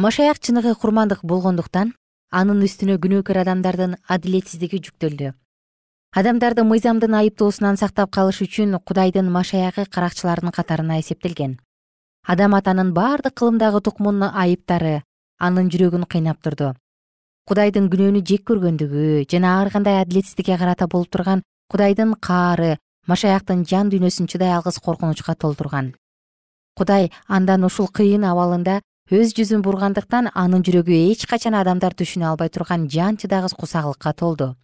машаяк 0.00 0.38
чыныгы 0.40 0.72
курмандык 0.80 1.20
болгондуктан 1.28 1.92
анын 2.32 2.62
үстүнө 2.64 2.94
күнөөкөр 3.04 3.40
адамдардын 3.42 3.98
адилетсиздиги 4.08 4.80
жүктөлдү. 4.86 5.34
Адамдарды 6.16 6.64
мыйзамдын 6.64 7.16
айыптоосунан 7.18 7.76
сактап 7.76 8.08
калыш 8.16 8.40
үчүн 8.46 8.78
кудайдын 8.80 9.28
машаягы 9.28 9.84
каракчылардын 9.84 10.56
катарына 10.56 10.96
эсептелген. 11.02 11.58
Адам 12.24 12.56
атанын 12.56 12.94
баардык 12.96 13.36
кылымдагы 13.36 13.82
тукумунун 13.84 14.32
айыптары 14.32 15.02
анын 15.38 15.68
жүрөгүн 15.68 16.08
кыйнап 16.08 16.40
турду. 16.40 16.72
Кудайдын 17.44 17.92
күнөөнү 17.92 18.24
жек 18.24 18.48
көргөндүгү 18.48 19.26
жана 19.28 19.60
ар 19.60 19.70
кандай 19.70 20.00
адилетсиздикке 20.00 20.56
карата 20.56 20.88
болуп 20.88 21.12
турган 21.12 21.44
кудайдын 21.68 22.16
каары 22.16 22.78
машаяктын 23.06 23.66
жан 23.68 23.92
дүйнөсүн 23.92 24.32
чыдай 24.32 24.56
алгыс 24.56 24.80
коркунучка 24.80 25.34
толтурган. 25.34 25.92
Кудай 26.76 27.10
андан 27.28 27.64
ушул 27.68 27.88
кыйын 27.92 28.24
абалында 28.24 28.80
өз 29.10 29.32
жүзүн 29.34 29.64
бургандыктан 29.66 30.28
анын 30.38 30.62
жүрөгү 30.62 30.94
эч 31.10 31.24
качан 31.26 31.56
адамдар 31.58 31.96
түшүнө 31.98 32.28
албай 32.28 32.48
турган 32.54 32.86
жан 32.86 33.16
чыдагыс 33.18 33.56
кусакылыкка 33.58 34.12
толду. 34.14 34.54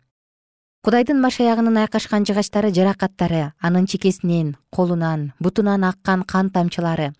Кудайдын 0.87 1.19
машаягынын 1.19 1.81
айкашкан 1.83 2.23
жыгачтары 2.23 2.71
жаракаттары 2.71 3.51
анын 3.59 3.91
чекесинен 3.91 4.55
колунан 4.71 5.33
бутунан 5.43 5.83
аккан 5.91 6.23
кан 6.23 6.55
тамчылары 6.55 7.11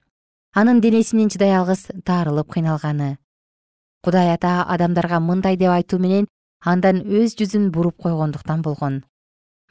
анын 0.55 0.81
денесинин 0.81 1.27
чыдай 1.27 1.51
алгыс 1.59 1.89
таарылып 2.07 2.47
кыйналганы. 2.47 3.19
Кудай 4.05 4.31
ата 4.31 4.63
адамдарга 4.63 5.19
мындай 5.19 5.57
деп 5.57 5.75
айтуу 5.75 5.99
менен 5.99 6.31
андан 6.63 7.03
өз 7.03 7.35
жүзүн 7.35 7.73
буруп 7.75 7.99
койгондуктан 8.07 8.63
болгон. 8.63 9.03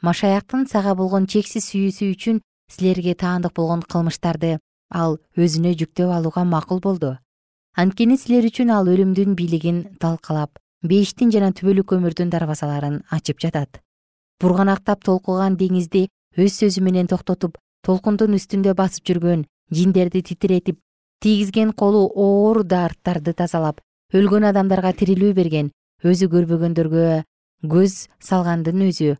Машаяктын 0.02 0.68
сага 0.68 0.94
болгон 0.94 1.24
чексиз 1.24 1.72
сүйүүсү 1.72 2.12
үчүн 2.12 2.42
силерге 2.68 3.14
таандык 3.14 3.56
болгон 3.56 3.80
кылмыштарды 3.80 4.58
ал 4.90 5.16
өзүнө 5.36 5.72
жүктөп 5.72 6.12
алууга 6.12 6.44
макул 6.44 6.84
болду 6.84 7.16
анткени 7.76 8.16
силер 8.16 8.46
үчүн 8.48 8.70
ал 8.72 8.88
өлүмдүн 8.88 9.34
бийлигин 9.36 9.82
талкалап 10.00 10.56
бейиштин 10.88 11.28
жана 11.34 11.50
түбөлүк 11.52 11.92
өмүрдүн 11.92 12.30
дарбазаларын 12.32 13.02
ачып 13.12 13.42
жатат. 13.44 13.82
Бурганактап 14.40 15.04
толкуган 15.04 15.58
деңизди 15.60 16.06
өз 16.40 16.56
сөзү 16.62 16.80
менен 16.86 17.10
токтотуп 17.12 17.60
толкундун 17.84 18.38
үстүндө 18.38 18.72
басып 18.80 19.12
жүргөн 19.12 19.44
жиндерди 19.76 20.24
титиретип 20.24 20.80
тийгизген 21.20 21.76
колу 21.76 22.06
оор 22.08 22.64
дарттарды 22.64 23.36
тазалап 23.36 23.84
өлгөн 24.16 24.48
адамдарга 24.54 24.96
тирилүү 24.96 25.36
берген 25.36 25.72
өзү 26.00 26.32
көрбөгөндөргө 26.32 27.06
көз 27.76 28.02
салгандын 28.24 28.88
өзү 28.88 29.16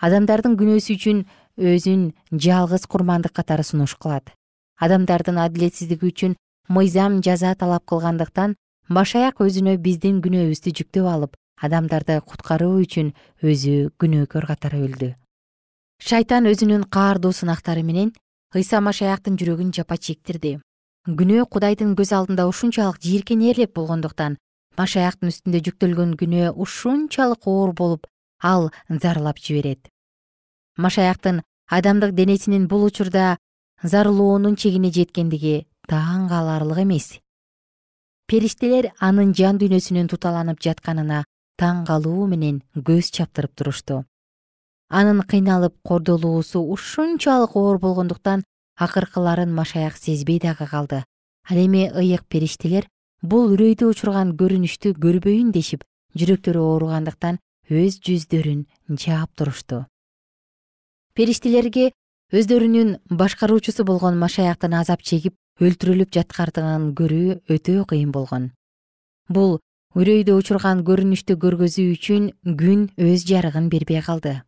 адамдардын 0.00 0.56
күнөөсү 0.56 0.96
үчүн 0.96 1.26
өзүн 1.60 2.12
жалгыз 2.32 2.86
курмандык 2.88 3.36
катары 3.36 3.64
сунуш 3.64 3.98
кылат. 4.00 4.32
Адамдардын 4.80 5.36
адилетсиздиги 5.44 6.08
үчүн 6.08 6.36
мыйзам 6.70 7.20
жаза 7.26 7.54
талап 7.60 7.84
кылгандыктан 7.90 8.56
машаяк 8.88 9.42
өзүнө 9.46 9.76
биздин 9.86 10.22
күнөөбүздү 10.24 10.74
жүктөп 10.80 11.10
алып 11.14 11.36
адамдарды 11.66 12.20
куткаруу 12.32 12.76
үчүн 12.84 13.12
өзү 13.42 13.74
күнөөкөр 14.00 14.46
катары 14.50 14.84
өлдү 14.86 15.10
шайтан 16.00 16.48
өзүнүн 16.48 16.86
каардуу 16.96 17.32
сынактары 17.36 17.82
менен 17.84 18.12
ыйса 18.56 18.80
машаяктын 18.80 19.36
жүрөгүн 19.38 19.72
жапа 19.76 19.98
чектирди. 20.00 20.58
Күнөө 21.06 21.44
кудайдын 21.52 21.92
көз 21.98 22.12
алдында 22.16 22.46
ушунчалык 22.48 22.98
жийиркенерлик 23.04 23.72
болгондуктан 23.76 24.38
машаяктын 24.80 25.30
үстүндө 25.32 25.60
жүктөлгөн 25.66 26.16
күнөө 26.20 26.54
ушунчалык 26.64 27.46
оор 27.46 27.74
болуп 27.76 28.08
ал 28.42 28.70
зарлап 28.88 29.38
жиберет. 29.38 29.88
Машаяктын 30.76 31.42
адамдык 31.68 32.14
денесинин 32.16 32.66
бул 32.68 32.84
учурда 32.84 33.36
зарылоонун 33.82 34.56
чегине 34.56 34.90
жеткендиги 34.90 35.66
таң 35.90 36.28
каларлык 36.30 36.84
эмес. 36.84 37.08
Периштелер 38.30 38.92
анын 39.02 39.32
жан 39.34 39.58
дүйнөсүнүн 39.58 40.06
туталанып 40.12 40.60
жатканына 40.62 41.24
таң 41.58 41.82
калуу 41.88 42.28
менен 42.30 42.60
көз 42.76 43.10
чаптырып 43.16 43.56
турушту. 43.58 44.04
Анын 44.88 45.24
кыйналып 45.32 45.74
кордолуусу 45.82 46.62
ушунчалык 46.74 47.56
оор 47.56 47.78
болгондуктан 47.82 48.44
акыркыларын 48.78 49.52
машаяк 49.52 49.96
сезбей 49.96 50.38
дагы 50.38 50.66
калды. 50.66 51.02
Ал 51.50 51.56
эми 51.56 51.90
ыйык 51.90 52.24
периштелер 52.28 52.86
бул 53.22 53.50
үрөйдү 53.54 53.90
учурган 53.90 54.36
көрүнүштү 54.38 54.94
көрбөйүн 54.94 55.50
дешип 55.50 55.82
жүрөктөрү 56.14 56.62
ооругандыктан 56.70 57.38
өз 57.68 57.98
жүздөрүн 58.06 58.66
жаап 58.94 59.34
турушту. 59.34 59.84
Периштелерге 61.14 61.90
өздөрүнүн 62.30 62.96
башкаруучусу 63.10 63.84
болгон 63.84 64.18
машаяктын 64.18 64.74
азап 64.78 65.02
чегип 65.02 65.34
өлтүрүлүп 65.60 66.08
жаткандыгын 66.16 66.92
көрүү 66.96 67.34
өтө 67.52 67.84
кыйын 67.90 68.12
болгон. 68.14 68.50
Бул 69.28 69.58
үрөйдү 69.98 70.36
учурган 70.40 70.80
көрүнүштү 70.88 71.36
көргөзүү 71.42 71.96
үчүн 71.96 72.28
күн 72.60 72.86
өз 72.96 73.26
жарыгын 73.28 73.68
бербей 73.68 74.00
калды. 74.06 74.40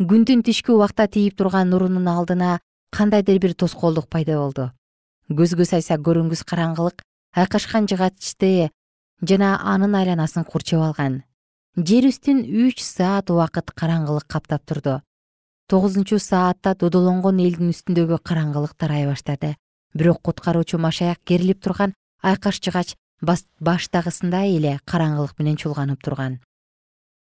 Күндүн 0.00 0.42
түшкү 0.46 0.74
убакта 0.74 1.06
тийип 1.06 1.36
турган 1.38 1.70
нурунун 1.70 2.08
алдына 2.10 2.58
кандайдыр 2.90 3.38
бир 3.38 3.54
тоскоолдук 3.54 4.08
пайда 4.10 4.38
болду. 4.40 4.70
Көзгө 5.30 5.64
сайса 5.64 5.94
көрүнгүс 5.94 6.42
караңгылык 6.48 7.04
айкашкан 7.36 7.86
жыгачты 7.86 8.70
жана 9.22 9.52
анын 9.62 9.94
айланасын 9.94 10.44
курчап 10.44 10.82
алган. 10.88 11.22
Жер 11.76 12.08
үстүн 12.10 12.42
үч 12.66 12.82
саат 12.82 13.30
убакыт 13.30 13.70
караңгылык 13.76 14.26
каптап 14.26 14.66
турду. 14.66 15.02
Тогузунчу 15.68 16.18
саатта 16.18 16.74
додолонгон 16.74 17.38
элдин 17.44 17.70
үстүндөгү 17.74 18.18
караңгылык 18.24 18.74
тарай 18.78 19.06
баштады 19.06 19.54
бирок 19.94 20.22
куткаруучу 20.22 20.78
машаяк 20.78 21.18
керилип 21.24 21.62
турган 21.62 21.94
айкаш 22.22 22.60
жыгач 22.60 22.96
баштагысындай 23.20 24.56
эле 24.56 24.78
караңгылык 24.84 25.38
менен 25.38 25.56
чулганып 25.56 26.02
турган. 26.02 26.40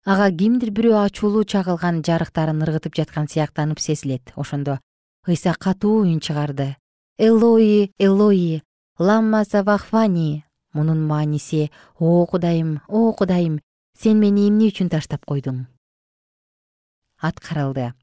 Ага 0.04 0.30
кимдир 0.30 0.70
бирөө 0.70 1.04
ачуулуу 1.06 1.44
чагылган 1.44 2.02
жарыктарын 2.04 2.62
ыргытып 2.64 2.94
жаткан 2.96 3.28
сыяктанып 3.28 3.80
сезилет. 3.80 4.32
Ошондо 4.36 4.78
ыйса 5.26 5.54
катуу 5.54 6.04
үн 6.04 6.20
чыгарды. 6.20 6.76
Элои 7.18 7.92
элои 7.98 8.62
ламма 8.98 9.44
завахвани 9.44 10.44
мунун 10.72 11.06
мааниси 11.06 11.70
о 11.98 12.26
кудайым 12.26 12.82
о 12.88 13.12
кудайым 13.12 13.60
сен 13.96 14.20
мени 14.20 14.48
эмне 14.48 14.68
үчүн 14.68 14.90
таштап 14.90 15.24
койдуң? 15.24 15.66
Аткарылды 17.20 17.94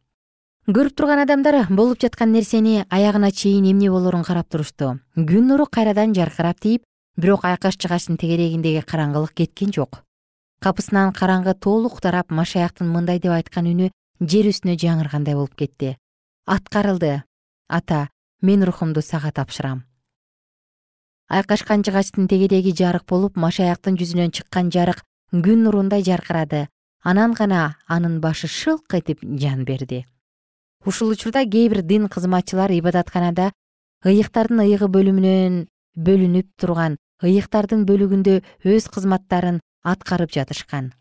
көрүп 0.72 0.94
турган 0.96 1.20
адамдар 1.20 1.56
болуп 1.76 2.00
жаткан 2.00 2.32
нерсени 2.32 2.86
аягына 2.88 3.32
чейин 3.36 3.66
эмне 3.68 3.90
болорун 3.92 4.24
карап 4.24 4.48
турушту 4.48 4.94
күн 5.18 5.48
нуру 5.50 5.66
кайрадан 5.66 6.14
жаркырап 6.16 6.62
тийип 6.64 6.84
бирок 7.18 7.44
айкаш 7.44 7.76
жыгачтын 7.76 8.16
тегерегиндеги 8.22 8.84
караңгылык 8.88 9.34
кеткен 9.36 9.74
жок. 9.76 10.00
Капысынан 10.64 11.12
караңгы 11.12 11.56
толук 11.60 12.00
тарап 12.00 12.32
машаяктын 12.32 12.88
мындай 12.88 13.20
деп 13.20 13.34
айткан 13.36 13.68
үнү 13.68 13.90
жер 14.22 14.48
үстүнө 14.48 14.78
жаңыргандай 14.80 15.36
болуп 15.36 15.58
кетти. 15.60 15.98
Аткарылды 16.46 17.24
ата 17.68 18.08
мен 18.42 18.64
рухумду 18.64 19.02
сага 19.02 19.32
тапшырам 19.32 19.84
айкашкан 21.28 21.84
жыгачтын 21.84 22.32
тегереги 22.32 22.72
жарык 22.72 23.04
болуп 23.10 23.36
машаяктын 23.36 24.00
жүзүнөн 24.00 24.32
чыккан 24.32 24.72
жарык 24.72 25.04
күн 25.34 25.68
нурундай 25.68 26.04
жаркырады. 26.04 26.70
Анан 27.04 27.34
гана 27.34 27.76
анын 27.88 28.22
башы 28.22 28.48
шылк 28.48 28.94
этип 28.94 29.20
жан 29.24 29.66
берди 29.66 30.06
ушул 30.86 31.10
учурда 31.14 31.46
кээ 31.46 31.70
бир 31.70 31.82
дин 31.82 32.08
кызматчылар 32.08 32.72
ибадатканада 32.72 33.52
ыйыктардын 34.06 34.66
ыйыгы 34.66 34.88
бөлүмүнөн 34.96 35.68
бөлүнүп 35.96 36.48
турган 36.58 36.98
ыйыктардын 37.22 37.86
бөлүгүндө 37.86 38.42
өз 38.66 38.88
кызматтарын 38.90 39.62
аткарып 39.86 40.32
жатышкан. 40.34 40.94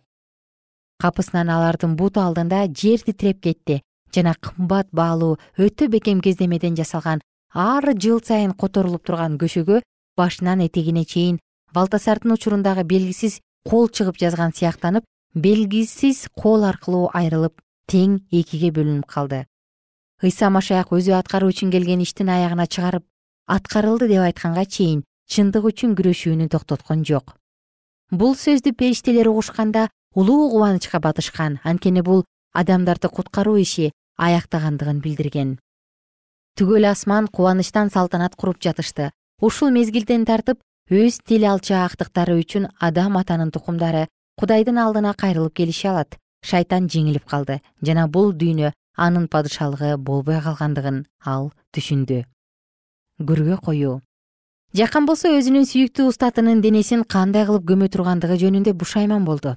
Капысынан 1.01 1.49
алардын 1.49 1.97
буту 1.97 2.21
алдында 2.21 2.67
жер 2.77 3.01
титиреп 3.01 3.41
кетти 3.41 3.81
жана 4.15 4.35
кымбат 4.37 4.91
баалуу 4.93 5.39
өтө 5.57 5.89
бекем 5.89 6.21
кездемеден 6.21 6.77
жасалган 6.77 7.23
ар 7.55 7.85
жыл 7.97 8.21
сайын 8.21 8.53
которулуп 8.53 9.07
турган 9.07 9.39
көшөгө 9.41 9.81
башынан 10.17 10.61
этегине 10.67 11.05
чейин 11.05 11.39
балтасардын 11.73 12.35
учурундагы 12.37 12.85
белгисиз 12.85 13.41
кол 13.69 13.89
чыгып 13.89 14.21
жазган 14.21 14.53
сыяктанып 14.53 15.05
белгисиз 15.35 16.27
кол 16.35 16.65
аркылуу 16.69 17.09
айрылып 17.15 17.63
тең 17.89 18.21
экиге 18.31 18.71
бөлүнүп 18.77 19.07
калды 19.07 19.47
ыйса 20.23 20.51
машаяк 20.51 20.93
өзү 20.93 21.15
аткаруу 21.17 21.51
үчүн 21.53 21.71
келген 21.73 22.03
иштин 22.05 22.29
аягына 22.29 22.67
чыгарып 22.67 23.05
аткарылды 23.49 24.09
деп 24.09 24.25
айтканга 24.27 24.65
чейин 24.65 25.05
чындык 25.31 25.65
үчүн 25.71 25.95
күрөшүүнү 25.99 26.49
токтоткон 26.53 27.05
жок. 27.07 27.37
Бул 28.11 28.35
сөздү 28.35 28.75
периштелер 28.75 29.31
угушканда 29.31 29.89
улуу 30.15 30.51
кубанычка 30.51 31.01
батышкан 31.01 31.61
анткени 31.65 32.03
бул 32.03 32.25
адамдарды 32.53 33.09
куткаруу 33.09 33.57
иши 33.63 33.93
аяктагандыгын 34.19 35.01
билдирген. 35.01 35.59
Түгөл 36.59 36.91
асман 36.91 37.29
кубанычтан 37.29 37.91
салтанат 37.91 38.35
куруп 38.37 38.59
жатышты. 38.61 39.13
Ушул 39.41 39.71
мезгилден 39.71 40.27
тартып 40.27 40.59
өз 40.91 41.21
тил 41.25 41.47
алча 41.47 41.85
актыктары 41.87 42.35
үчүн 42.43 42.67
адам 42.81 43.17
атанын 43.17 43.55
тукумдары 43.55 44.09
кудайдын 44.37 44.83
алдына 44.83 45.15
кайрылып 45.15 45.55
келише 45.55 45.89
алат. 45.89 46.19
Шайтан 46.43 46.89
жеңилип 46.89 47.25
калды. 47.29 47.61
Жана 47.81 48.09
бул 48.09 48.33
дүйнө 48.33 48.73
анын 48.97 49.29
падышалыгы 49.29 49.97
болбой 49.97 50.41
калгандыгын 50.43 51.05
ал 51.25 51.53
түшүндү. 51.75 52.25
Күргө 53.21 53.57
коюу. 53.65 54.01
Жакан 54.77 55.07
болсо 55.07 55.31
өзүнүн 55.35 55.67
сүйүктүү 55.67 56.07
устатынын 56.13 56.61
денесин 56.63 57.03
кандай 57.05 57.47
кылып 57.47 57.65
көмө 57.71 57.89
тургандыгы 57.91 58.37
жөнүндө 58.43 58.75
бушайман 58.79 59.25
болду. 59.25 59.57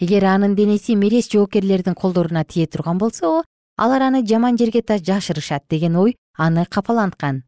Эгер 0.00 0.24
анын 0.24 0.54
денеси 0.54 0.96
мерез 0.96 1.28
жоокерлердин 1.32 1.94
колдоруна 1.94 2.44
тие 2.44 2.66
турган 2.66 2.98
болсо 2.98 3.42
алар 3.76 4.02
аны 4.02 4.24
жаман 4.26 4.56
жерге 4.56 4.82
жашырышат 4.86 5.64
деген 5.68 5.96
ой 5.96 6.16
аны 6.38 6.66
капаланткан. 6.66 7.42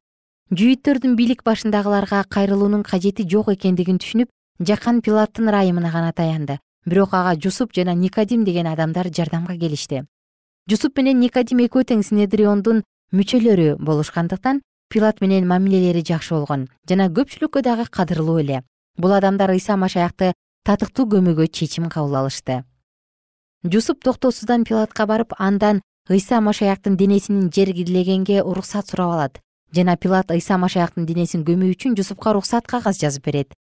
Жүйүттөрдүн 0.50 1.16
бийлик 1.16 1.42
башындагыларга 1.44 2.24
кайрылуунун 2.28 2.82
кажети 2.82 3.28
жок 3.28 3.48
экендигин 3.48 3.98
түшүнүп 3.98 4.28
жакан 4.60 5.00
пилаттын 5.00 5.48
ырайымына 5.48 5.92
гана 5.92 6.12
таянды. 6.12 6.58
Бирок 6.86 7.14
ага 7.14 7.34
жусуп 7.34 7.72
жана 7.74 7.94
никодим 7.94 8.44
деген 8.44 8.66
адамдар 8.66 9.08
жардамга 9.10 9.56
келишти 9.58 10.04
жусуп 10.70 10.98
менен 10.98 11.20
никодим 11.22 11.60
экөө 11.62 11.84
тең 11.86 12.02
синедриондун 12.02 12.82
мүчөлөрү 13.14 13.76
болушкандыктан 13.78 14.62
пилат 14.90 15.20
менен 15.22 15.46
мамилелери 15.46 16.02
жакшы 16.02 16.34
болгон 16.34 16.66
жана 16.90 17.06
көпчүлүккө 17.06 17.62
дагы 17.62 17.86
кадырлуу 17.86 18.40
эле. 18.42 18.62
Бул 18.98 19.12
адамдар 19.14 19.52
ыйса 19.54 19.76
машаякты 19.76 20.32
татыктуу 20.66 21.06
көмүүгө 21.06 21.46
чечим 21.46 21.88
кабыл 21.88 22.16
алышты. 22.22 22.64
Жусуп 23.62 24.02
токтоосуздан 24.02 24.64
пилатка 24.64 25.06
барып 25.06 25.34
андан 25.38 25.82
ыйса 26.10 26.40
машаяктын 26.40 26.96
денесин 26.96 27.50
жергилегенге 27.50 28.42
уруксат 28.42 28.88
сурап 28.88 29.12
алат 29.14 29.40
жана 29.72 29.96
пилат 29.96 30.30
ыйса 30.30 30.58
машаяктын 30.58 31.06
денесин 31.06 31.44
көмүү 31.44 31.76
үчүн 31.76 31.94
жусупка 31.94 32.30
уруксат 32.30 32.66
кагаз 32.66 32.98
жазып 32.98 33.24
берет. 33.24 33.54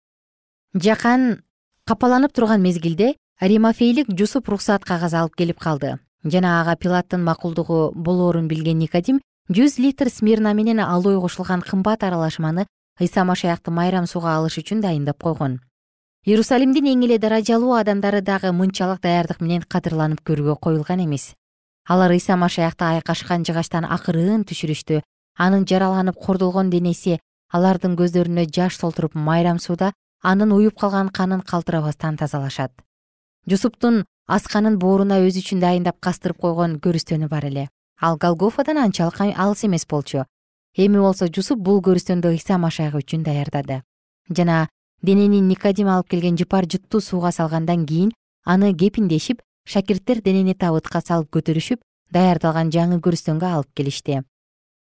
Жакан 0.74 1.42
капаланып 1.84 2.32
турган 2.32 2.62
мезгилде 2.62 3.14
римофейлик 3.40 4.06
жусуп 4.18 4.48
уруксат 4.48 4.84
кагаз 4.84 5.14
алып 5.14 5.34
келип 5.34 5.58
калды 5.58 5.98
жана 6.24 6.60
ага 6.60 6.76
пилаттын 6.76 7.22
макулдугу 7.24 7.92
болоорун 7.94 8.48
билген 8.48 8.78
никодим 8.78 9.20
жүз 9.50 9.78
литр 9.78 10.10
смирна 10.10 10.54
менен 10.54 10.80
алой 10.80 11.20
кошулган 11.20 11.62
кымбат 11.62 12.04
аралашманы 12.04 12.66
ыйса 13.00 13.24
машаякты 13.24 13.70
майрам 13.70 14.06
сууга 14.06 14.36
алыш 14.36 14.58
үчүн 14.58 14.80
дайындап 14.80 15.18
койгон. 15.22 15.60
Иерусалимдин 16.24 16.86
эң 16.86 17.04
эле 17.04 17.18
даражалуу 17.18 17.74
адамдары 17.74 18.20
дагы 18.22 18.52
мынчалык 18.52 19.00
даярдык 19.02 19.40
менен 19.40 19.62
кадырланып 19.62 20.22
көрүүгө 20.22 20.56
коюлган 20.60 21.02
эмес. 21.02 21.34
Алар 21.88 22.12
ыйса 22.14 22.36
машаякты 22.36 22.84
айкашкан 22.84 23.42
жыгачтан 23.42 23.84
акырын 23.84 24.44
түшүрүштү 24.46 25.00
анын 25.38 25.66
жараланып 25.66 26.14
кордолгон 26.14 26.70
денеси 26.70 27.18
алардын 27.50 27.96
көздөрүнө 27.98 28.46
жаш 28.54 28.78
толтуруп 28.78 29.14
майрам 29.14 29.58
сууда 29.58 29.92
анын 30.22 30.52
уюп 30.52 30.78
калган 30.78 31.08
канын 31.08 31.42
калтырабастан 31.42 32.16
тазалашат. 32.16 32.70
Жусуптун 33.50 34.04
асканын 34.26 34.78
бооруна 34.78 35.18
өзү 35.24 35.42
үчүн 35.42 35.60
дайындап 35.60 35.98
кастырып 36.00 36.38
койгон 36.38 36.78
көрүстөнү 36.78 37.28
бар 37.28 37.46
эле. 37.46 37.68
Ал 38.00 38.16
голгофадан 38.18 38.78
анчалык 38.78 39.20
алыс 39.36 39.64
эмес 39.64 39.86
болчу. 39.86 40.24
Эми 40.76 40.98
болсо 40.98 41.28
жусуп 41.28 41.58
бул 41.58 41.82
көрүстөндү 41.82 42.32
ыйса 42.32 42.58
машайык 42.58 42.94
үчүн 42.94 43.22
даярдады. 43.22 43.82
Жана 44.30 44.68
денени 45.02 45.40
никодим 45.40 45.88
алып 45.88 46.08
келген 46.08 46.36
жыпар 46.36 46.66
жуттуу 46.66 47.00
сууга 47.00 47.32
салгандан 47.32 47.86
кийин 47.86 48.12
аны 48.44 48.72
кепиндешип 48.74 49.42
шакирттер 49.66 50.22
денени 50.22 50.54
табытка 50.54 51.00
салып 51.00 51.30
көтөрүшүп 51.36 51.80
даярдалган 52.10 52.70
жаңы 52.70 53.00
көрүстөнгө 53.00 53.46
алып 53.46 53.74
келишти. 53.74 54.22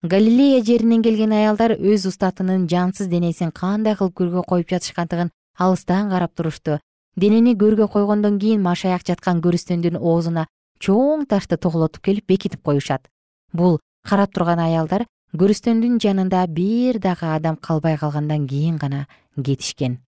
Галилея 0.03 0.63
жеринен 0.63 1.01
келген 1.01 1.31
аялдар 1.33 1.75
өз 1.77 2.07
устатынын 2.09 2.67
жансыз 2.69 3.07
денесин 3.07 3.51
кандай 3.51 3.95
кылып 3.95 4.15
көргө 4.19 4.43
коюп 4.47 4.69
жатышкандыгын 4.69 5.31
алыстан 5.57 6.09
карап 6.09 6.35
турушту 6.35 6.79
денени 7.15 7.56
көргө 7.56 7.88
койгондон 7.91 8.39
кийин 8.39 8.62
машаяк 8.63 9.06
жаткан 9.08 9.41
көрүстөндүн 9.43 9.97
оозуна 9.99 10.45
чоң 10.84 11.25
ташты 11.32 11.58
тоголотуп 11.58 12.04
келип 12.04 12.28
бекитип 12.28 12.62
коюшат. 12.62 13.08
Бул 13.54 13.80
карап 14.08 14.34
турган 14.36 14.60
аялдар 14.60 15.06
көрүстөндүн 15.36 15.99
жанында 16.04 16.45
бир 16.51 16.99
дагы 16.99 17.32
адам 17.32 17.56
калбай 17.56 17.97
калгандан 17.97 18.47
кийин 18.47 18.78
гана 18.78 19.08
кетишкен. 19.36 19.99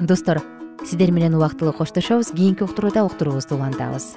Достор 0.00 0.40
сиздер 0.84 1.12
менен 1.12 1.34
убактылуу 1.34 1.72
коштошобуз 1.72 2.32
кийинки 2.32 2.62
уктурууда 2.62 3.04
уктуруубузду 3.04 3.56
улантабыз 3.56 4.16